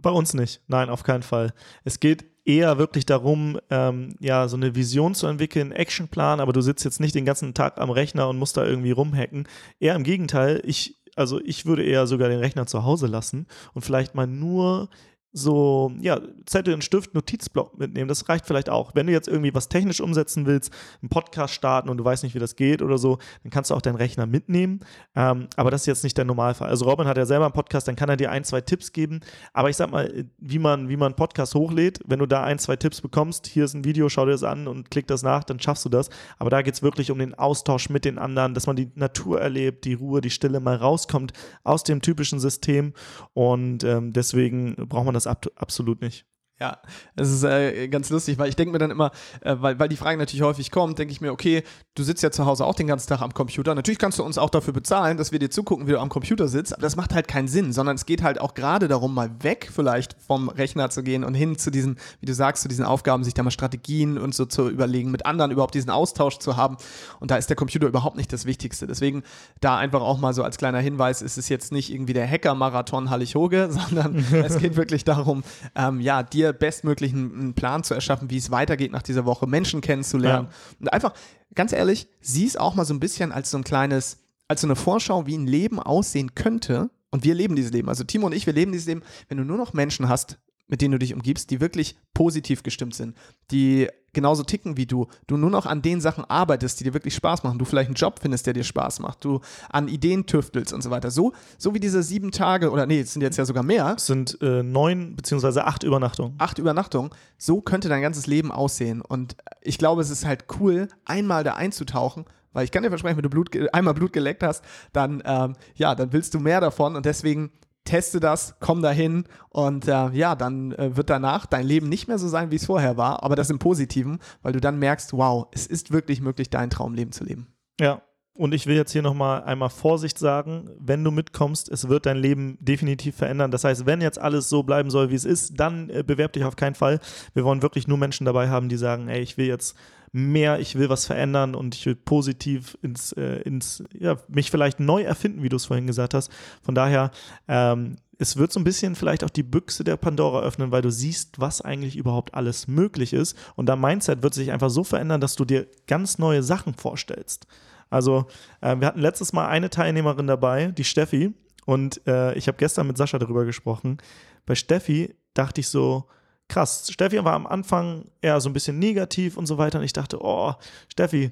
Bei 0.00 0.10
uns 0.10 0.34
nicht, 0.34 0.60
nein, 0.68 0.90
auf 0.90 1.02
keinen 1.02 1.22
Fall. 1.22 1.52
Es 1.84 2.00
geht 2.00 2.24
eher 2.44 2.78
wirklich 2.78 3.04
darum, 3.04 3.58
ähm, 3.68 4.16
ja, 4.20 4.48
so 4.48 4.56
eine 4.56 4.74
Vision 4.74 5.14
zu 5.14 5.26
entwickeln, 5.26 5.70
Actionplan, 5.72 6.40
aber 6.40 6.52
du 6.52 6.62
sitzt 6.62 6.84
jetzt 6.84 7.00
nicht 7.00 7.14
den 7.14 7.26
ganzen 7.26 7.52
Tag 7.52 7.78
am 7.78 7.90
Rechner 7.90 8.28
und 8.28 8.38
musst 8.38 8.56
da 8.56 8.64
irgendwie 8.64 8.92
rumhacken. 8.92 9.46
Eher 9.80 9.94
im 9.94 10.04
Gegenteil, 10.04 10.62
ich 10.64 10.96
also 11.18 11.40
ich 11.40 11.66
würde 11.66 11.82
eher 11.82 12.06
sogar 12.06 12.28
den 12.28 12.38
Rechner 12.38 12.66
zu 12.66 12.84
Hause 12.84 13.08
lassen 13.08 13.48
und 13.74 13.82
vielleicht 13.82 14.14
mal 14.14 14.28
nur 14.28 14.88
so, 15.32 15.92
ja, 16.00 16.20
Zettel 16.46 16.72
und 16.74 16.82
Stift, 16.82 17.14
Notizblock 17.14 17.78
mitnehmen. 17.78 18.08
Das 18.08 18.28
reicht 18.28 18.46
vielleicht 18.46 18.70
auch. 18.70 18.94
Wenn 18.94 19.06
du 19.06 19.12
jetzt 19.12 19.28
irgendwie 19.28 19.54
was 19.54 19.68
technisch 19.68 20.00
umsetzen 20.00 20.46
willst, 20.46 20.72
einen 21.02 21.10
Podcast 21.10 21.52
starten 21.54 21.90
und 21.90 21.98
du 21.98 22.04
weißt 22.04 22.22
nicht, 22.22 22.34
wie 22.34 22.38
das 22.38 22.56
geht 22.56 22.80
oder 22.80 22.96
so, 22.96 23.18
dann 23.42 23.50
kannst 23.50 23.70
du 23.70 23.74
auch 23.74 23.82
deinen 23.82 23.96
Rechner 23.96 24.26
mitnehmen. 24.26 24.80
Ähm, 25.14 25.48
aber 25.56 25.70
das 25.70 25.82
ist 25.82 25.86
jetzt 25.86 26.04
nicht 26.04 26.16
der 26.16 26.24
Normalfall. 26.24 26.70
Also 26.70 26.86
Robin 26.86 27.06
hat 27.06 27.18
ja 27.18 27.26
selber 27.26 27.44
einen 27.44 27.52
Podcast, 27.52 27.86
dann 27.88 27.96
kann 27.96 28.08
er 28.08 28.16
dir 28.16 28.30
ein, 28.30 28.42
zwei 28.44 28.62
Tipps 28.62 28.92
geben. 28.92 29.20
Aber 29.52 29.68
ich 29.68 29.76
sag 29.76 29.90
mal, 29.90 30.24
wie 30.38 30.58
man, 30.58 30.88
wie 30.88 30.96
man 30.96 31.08
einen 31.08 31.16
Podcast 31.16 31.54
hochlädt, 31.54 32.00
wenn 32.06 32.20
du 32.20 32.26
da 32.26 32.42
ein, 32.42 32.58
zwei 32.58 32.76
Tipps 32.76 33.02
bekommst, 33.02 33.46
hier 33.46 33.64
ist 33.64 33.74
ein 33.74 33.84
Video, 33.84 34.08
schau 34.08 34.24
dir 34.24 34.32
das 34.32 34.44
an 34.44 34.66
und 34.66 34.90
klick 34.90 35.06
das 35.08 35.22
nach, 35.22 35.44
dann 35.44 35.60
schaffst 35.60 35.84
du 35.84 35.90
das. 35.90 36.08
Aber 36.38 36.48
da 36.48 36.62
geht 36.62 36.74
es 36.74 36.82
wirklich 36.82 37.10
um 37.10 37.18
den 37.18 37.34
Austausch 37.34 37.90
mit 37.90 38.06
den 38.06 38.18
anderen, 38.18 38.54
dass 38.54 38.66
man 38.66 38.76
die 38.76 38.90
Natur 38.94 39.40
erlebt, 39.40 39.84
die 39.84 39.94
Ruhe, 39.94 40.22
die 40.22 40.30
Stille 40.30 40.60
mal 40.60 40.76
rauskommt 40.76 41.34
aus 41.64 41.82
dem 41.84 42.00
typischen 42.00 42.40
System. 42.40 42.94
Und 43.34 43.84
ähm, 43.84 44.12
deswegen 44.14 44.74
braucht 44.88 45.04
man 45.04 45.14
das 45.14 45.17
ab 45.26 45.46
absolut 45.56 46.00
nicht. 46.00 46.27
Ja, 46.60 46.78
es 47.14 47.30
ist 47.30 47.44
äh, 47.44 47.86
ganz 47.86 48.10
lustig, 48.10 48.36
weil 48.36 48.48
ich 48.48 48.56
denke 48.56 48.72
mir 48.72 48.78
dann 48.78 48.90
immer, 48.90 49.12
äh, 49.42 49.54
weil, 49.60 49.78
weil 49.78 49.88
die 49.88 49.96
Frage 49.96 50.18
natürlich 50.18 50.42
häufig 50.42 50.72
kommt, 50.72 50.98
denke 50.98 51.12
ich 51.12 51.20
mir, 51.20 51.30
okay, 51.30 51.62
du 51.94 52.02
sitzt 52.02 52.20
ja 52.24 52.32
zu 52.32 52.46
Hause 52.46 52.64
auch 52.64 52.74
den 52.74 52.88
ganzen 52.88 53.08
Tag 53.08 53.22
am 53.22 53.32
Computer. 53.32 53.76
Natürlich 53.76 54.00
kannst 54.00 54.18
du 54.18 54.24
uns 54.24 54.38
auch 54.38 54.50
dafür 54.50 54.72
bezahlen, 54.72 55.18
dass 55.18 55.30
wir 55.30 55.38
dir 55.38 55.50
zugucken, 55.50 55.86
wie 55.86 55.92
du 55.92 56.00
am 56.00 56.08
Computer 56.08 56.48
sitzt, 56.48 56.72
aber 56.72 56.82
das 56.82 56.96
macht 56.96 57.14
halt 57.14 57.28
keinen 57.28 57.46
Sinn, 57.46 57.72
sondern 57.72 57.94
es 57.94 58.06
geht 58.06 58.24
halt 58.24 58.40
auch 58.40 58.54
gerade 58.54 58.88
darum, 58.88 59.14
mal 59.14 59.30
weg 59.42 59.70
vielleicht 59.72 60.16
vom 60.20 60.48
Rechner 60.48 60.90
zu 60.90 61.04
gehen 61.04 61.22
und 61.22 61.34
hin 61.34 61.56
zu 61.56 61.70
diesen, 61.70 61.96
wie 62.18 62.26
du 62.26 62.34
sagst, 62.34 62.62
zu 62.64 62.68
diesen 62.68 62.84
Aufgaben, 62.84 63.22
sich 63.22 63.34
da 63.34 63.44
mal 63.44 63.52
Strategien 63.52 64.18
und 64.18 64.34
so 64.34 64.44
zu 64.44 64.68
überlegen, 64.68 65.12
mit 65.12 65.26
anderen 65.26 65.52
überhaupt 65.52 65.74
diesen 65.74 65.90
Austausch 65.90 66.38
zu 66.38 66.56
haben. 66.56 66.76
Und 67.20 67.30
da 67.30 67.36
ist 67.36 67.50
der 67.50 67.56
Computer 67.56 67.86
überhaupt 67.86 68.16
nicht 68.16 68.32
das 68.32 68.46
Wichtigste. 68.46 68.88
Deswegen 68.88 69.22
da 69.60 69.76
einfach 69.76 70.00
auch 70.00 70.18
mal 70.18 70.34
so 70.34 70.42
als 70.42 70.58
kleiner 70.58 70.80
Hinweis, 70.80 71.22
ist 71.22 71.38
es 71.38 71.48
jetzt 71.48 71.70
nicht 71.70 71.92
irgendwie 71.92 72.14
der 72.14 72.28
Hacker-Marathon 72.28 73.10
Hallig-Hoge, 73.10 73.68
sondern 73.70 74.16
es 74.32 74.58
geht 74.58 74.74
wirklich 74.74 75.04
darum, 75.04 75.44
ähm, 75.76 76.00
ja, 76.00 76.24
dir 76.24 76.47
bestmöglichen 76.52 77.54
Plan 77.54 77.84
zu 77.84 77.94
erschaffen, 77.94 78.30
wie 78.30 78.36
es 78.36 78.50
weitergeht 78.50 78.92
nach 78.92 79.02
dieser 79.02 79.24
Woche, 79.24 79.46
Menschen 79.46 79.80
kennenzulernen. 79.80 80.48
Ja. 80.50 80.76
Und 80.80 80.92
einfach, 80.92 81.14
ganz 81.54 81.72
ehrlich, 81.72 82.08
sieh 82.20 82.46
es 82.46 82.56
auch 82.56 82.74
mal 82.74 82.84
so 82.84 82.94
ein 82.94 83.00
bisschen 83.00 83.32
als 83.32 83.50
so 83.50 83.58
ein 83.58 83.64
kleines, 83.64 84.18
als 84.48 84.60
so 84.60 84.66
eine 84.66 84.76
Vorschau, 84.76 85.26
wie 85.26 85.36
ein 85.36 85.46
Leben 85.46 85.78
aussehen 85.78 86.34
könnte, 86.34 86.90
Und 87.10 87.24
wir 87.24 87.34
leben 87.34 87.56
dieses 87.56 87.72
Leben. 87.72 87.88
Also 87.88 88.04
Timo 88.04 88.26
und 88.26 88.34
ich, 88.34 88.46
wir 88.46 88.52
leben 88.52 88.72
dieses 88.72 88.86
Leben. 88.86 89.02
Wenn 89.28 89.38
du 89.38 89.44
nur 89.44 89.56
noch 89.56 89.72
Menschen 89.72 90.08
hast, 90.08 90.38
mit 90.66 90.82
denen 90.82 90.92
du 90.92 90.98
dich 90.98 91.14
umgibst, 91.14 91.50
die 91.50 91.60
wirklich 91.60 91.96
positiv 92.12 92.62
gestimmt 92.62 92.94
sind, 92.94 93.16
die 93.50 93.88
genauso 94.12 94.42
ticken 94.42 94.76
wie 94.76 94.86
du, 94.86 95.06
du 95.26 95.36
nur 95.36 95.50
noch 95.50 95.66
an 95.66 95.82
den 95.82 96.00
Sachen 96.00 96.24
arbeitest, 96.24 96.80
die 96.80 96.84
dir 96.84 96.94
wirklich 96.94 97.14
Spaß 97.14 97.42
machen, 97.42 97.58
du 97.58 97.64
vielleicht 97.64 97.88
einen 97.88 97.94
Job 97.94 98.18
findest, 98.20 98.46
der 98.46 98.54
dir 98.54 98.64
Spaß 98.64 99.00
macht, 99.00 99.24
du 99.24 99.40
an 99.68 99.88
Ideen 99.88 100.26
tüftelst 100.26 100.72
und 100.72 100.82
so 100.82 100.90
weiter. 100.90 101.10
So, 101.10 101.32
so 101.56 101.74
wie 101.74 101.80
diese 101.80 102.02
sieben 102.02 102.30
Tage, 102.30 102.70
oder 102.70 102.86
nee, 102.86 103.00
es 103.00 103.12
sind 103.12 103.22
jetzt 103.22 103.36
ja 103.36 103.44
sogar 103.44 103.62
mehr. 103.62 103.94
Es 103.96 104.06
sind 104.06 104.38
äh, 104.40 104.62
neun 104.62 105.16
beziehungsweise 105.16 105.64
acht 105.64 105.82
Übernachtungen. 105.82 106.34
Acht 106.38 106.58
Übernachtungen. 106.58 107.10
So 107.36 107.60
könnte 107.60 107.88
dein 107.88 108.02
ganzes 108.02 108.26
Leben 108.26 108.50
aussehen. 108.52 109.00
Und 109.00 109.36
ich 109.60 109.78
glaube, 109.78 110.02
es 110.02 110.10
ist 110.10 110.24
halt 110.24 110.44
cool, 110.58 110.88
einmal 111.04 111.44
da 111.44 111.54
einzutauchen 111.54 112.24
weil 112.54 112.64
ich 112.64 112.72
kann 112.72 112.82
dir 112.82 112.88
versprechen, 112.88 113.16
wenn 113.16 113.22
du 113.22 113.30
Blut, 113.30 113.50
einmal 113.72 113.94
Blut 113.94 114.12
geleckt 114.12 114.42
hast, 114.42 114.64
dann, 114.92 115.22
ähm, 115.24 115.54
ja, 115.76 115.94
dann 115.94 116.12
willst 116.12 116.34
du 116.34 116.40
mehr 116.40 116.60
davon 116.60 116.96
und 116.96 117.06
deswegen 117.06 117.52
teste 117.88 118.20
das, 118.20 118.56
komm 118.60 118.82
dahin 118.82 119.24
und 119.48 119.88
äh, 119.88 120.10
ja, 120.10 120.34
dann 120.34 120.72
äh, 120.72 120.96
wird 120.96 121.10
danach 121.10 121.46
dein 121.46 121.66
Leben 121.66 121.88
nicht 121.88 122.06
mehr 122.06 122.18
so 122.18 122.28
sein, 122.28 122.50
wie 122.50 122.56
es 122.56 122.66
vorher 122.66 122.96
war, 122.96 123.22
aber 123.22 123.34
das 123.34 123.50
im 123.50 123.58
Positiven, 123.58 124.18
weil 124.42 124.52
du 124.52 124.60
dann 124.60 124.78
merkst, 124.78 125.12
wow, 125.12 125.46
es 125.52 125.66
ist 125.66 125.90
wirklich 125.90 126.20
möglich, 126.20 126.50
dein 126.50 126.70
Traumleben 126.70 127.12
zu 127.12 127.24
leben. 127.24 127.48
Ja, 127.80 128.02
und 128.38 128.54
ich 128.54 128.68
will 128.68 128.76
jetzt 128.76 128.92
hier 128.92 129.02
nochmal 129.02 129.42
einmal 129.42 129.68
Vorsicht 129.68 130.16
sagen, 130.16 130.70
wenn 130.78 131.02
du 131.02 131.10
mitkommst, 131.10 131.68
es 131.68 131.88
wird 131.88 132.06
dein 132.06 132.18
Leben 132.18 132.56
definitiv 132.60 133.16
verändern. 133.16 133.50
Das 133.50 133.64
heißt, 133.64 133.84
wenn 133.84 134.00
jetzt 134.00 134.20
alles 134.20 134.48
so 134.48 134.62
bleiben 134.62 134.90
soll, 134.90 135.10
wie 135.10 135.16
es 135.16 135.24
ist, 135.24 135.58
dann 135.58 135.90
äh, 135.90 136.04
bewerb 136.06 136.34
dich 136.34 136.44
auf 136.44 136.54
keinen 136.54 136.76
Fall. 136.76 137.00
Wir 137.34 137.42
wollen 137.44 137.62
wirklich 137.62 137.88
nur 137.88 137.98
Menschen 137.98 138.26
dabei 138.26 138.48
haben, 138.48 138.68
die 138.68 138.76
sagen, 138.76 139.08
ey, 139.08 139.20
ich 139.20 139.38
will 139.38 139.46
jetzt 139.46 139.76
mehr, 140.12 140.58
ich 140.60 140.76
will 140.76 140.88
was 140.88 141.06
verändern 141.06 141.54
und 141.54 141.74
ich 141.74 141.86
will 141.86 141.94
positiv 141.94 142.76
ins, 142.82 143.12
äh, 143.12 143.40
ins 143.42 143.82
ja, 143.98 144.16
mich 144.28 144.50
vielleicht 144.50 144.80
neu 144.80 145.02
erfinden, 145.02 145.42
wie 145.42 145.48
du 145.48 145.56
es 145.56 145.66
vorhin 145.66 145.86
gesagt 145.86 146.14
hast. 146.14 146.30
Von 146.62 146.74
daher, 146.74 147.10
ähm, 147.46 147.96
es 148.18 148.36
wird 148.36 148.52
so 148.52 148.58
ein 148.58 148.64
bisschen 148.64 148.96
vielleicht 148.96 149.22
auch 149.22 149.30
die 149.30 149.42
Büchse 149.44 149.84
der 149.84 149.96
Pandora 149.96 150.40
öffnen, 150.40 150.72
weil 150.72 150.82
du 150.82 150.90
siehst, 150.90 151.38
was 151.38 151.60
eigentlich 151.60 151.96
überhaupt 151.96 152.34
alles 152.34 152.66
möglich 152.66 153.12
ist. 153.12 153.36
Und 153.54 153.66
dein 153.66 153.80
Mindset 153.80 154.22
wird 154.22 154.34
sich 154.34 154.50
einfach 154.50 154.70
so 154.70 154.82
verändern, 154.82 155.20
dass 155.20 155.36
du 155.36 155.44
dir 155.44 155.68
ganz 155.86 156.18
neue 156.18 156.42
Sachen 156.42 156.74
vorstellst. 156.74 157.46
Also, 157.90 158.26
äh, 158.60 158.76
wir 158.78 158.88
hatten 158.88 159.00
letztes 159.00 159.32
Mal 159.32 159.46
eine 159.46 159.70
Teilnehmerin 159.70 160.26
dabei, 160.26 160.72
die 160.72 160.84
Steffi, 160.84 161.32
und 161.68 162.00
äh, 162.06 162.32
ich 162.32 162.48
habe 162.48 162.56
gestern 162.56 162.86
mit 162.86 162.96
Sascha 162.96 163.18
darüber 163.18 163.44
gesprochen. 163.44 163.98
Bei 164.46 164.54
Steffi 164.54 165.14
dachte 165.34 165.60
ich 165.60 165.68
so, 165.68 166.06
krass. 166.48 166.90
Steffi 166.90 167.22
war 167.24 167.34
am 167.34 167.46
Anfang 167.46 168.06
eher 168.20 168.40
so 168.40 168.48
ein 168.48 168.52
bisschen 168.52 168.78
negativ 168.78 169.36
und 169.36 169.46
so 169.46 169.58
weiter. 169.58 169.78
Und 169.78 169.84
ich 169.84 169.92
dachte, 169.92 170.18
oh, 170.20 170.54
Steffi, 170.88 171.30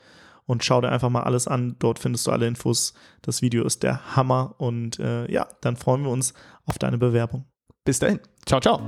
und 0.45 0.63
schau 0.63 0.81
dir 0.81 0.91
einfach 0.91 1.09
mal 1.09 1.23
alles 1.23 1.47
an. 1.47 1.75
Dort 1.79 1.99
findest 1.99 2.27
du 2.27 2.31
alle 2.31 2.47
Infos. 2.47 2.93
Das 3.21 3.41
Video 3.41 3.65
ist 3.65 3.83
der 3.83 4.15
Hammer 4.15 4.55
und 4.57 4.99
äh, 4.99 5.31
ja, 5.31 5.47
dann 5.61 5.75
freuen 5.75 6.03
wir 6.03 6.11
uns 6.11 6.33
auf 6.65 6.77
deine 6.77 6.97
Bewerbung. 6.97 7.45
Bis 7.83 7.99
dahin. 7.99 8.19
Ciao, 8.45 8.59
ciao. 8.59 8.81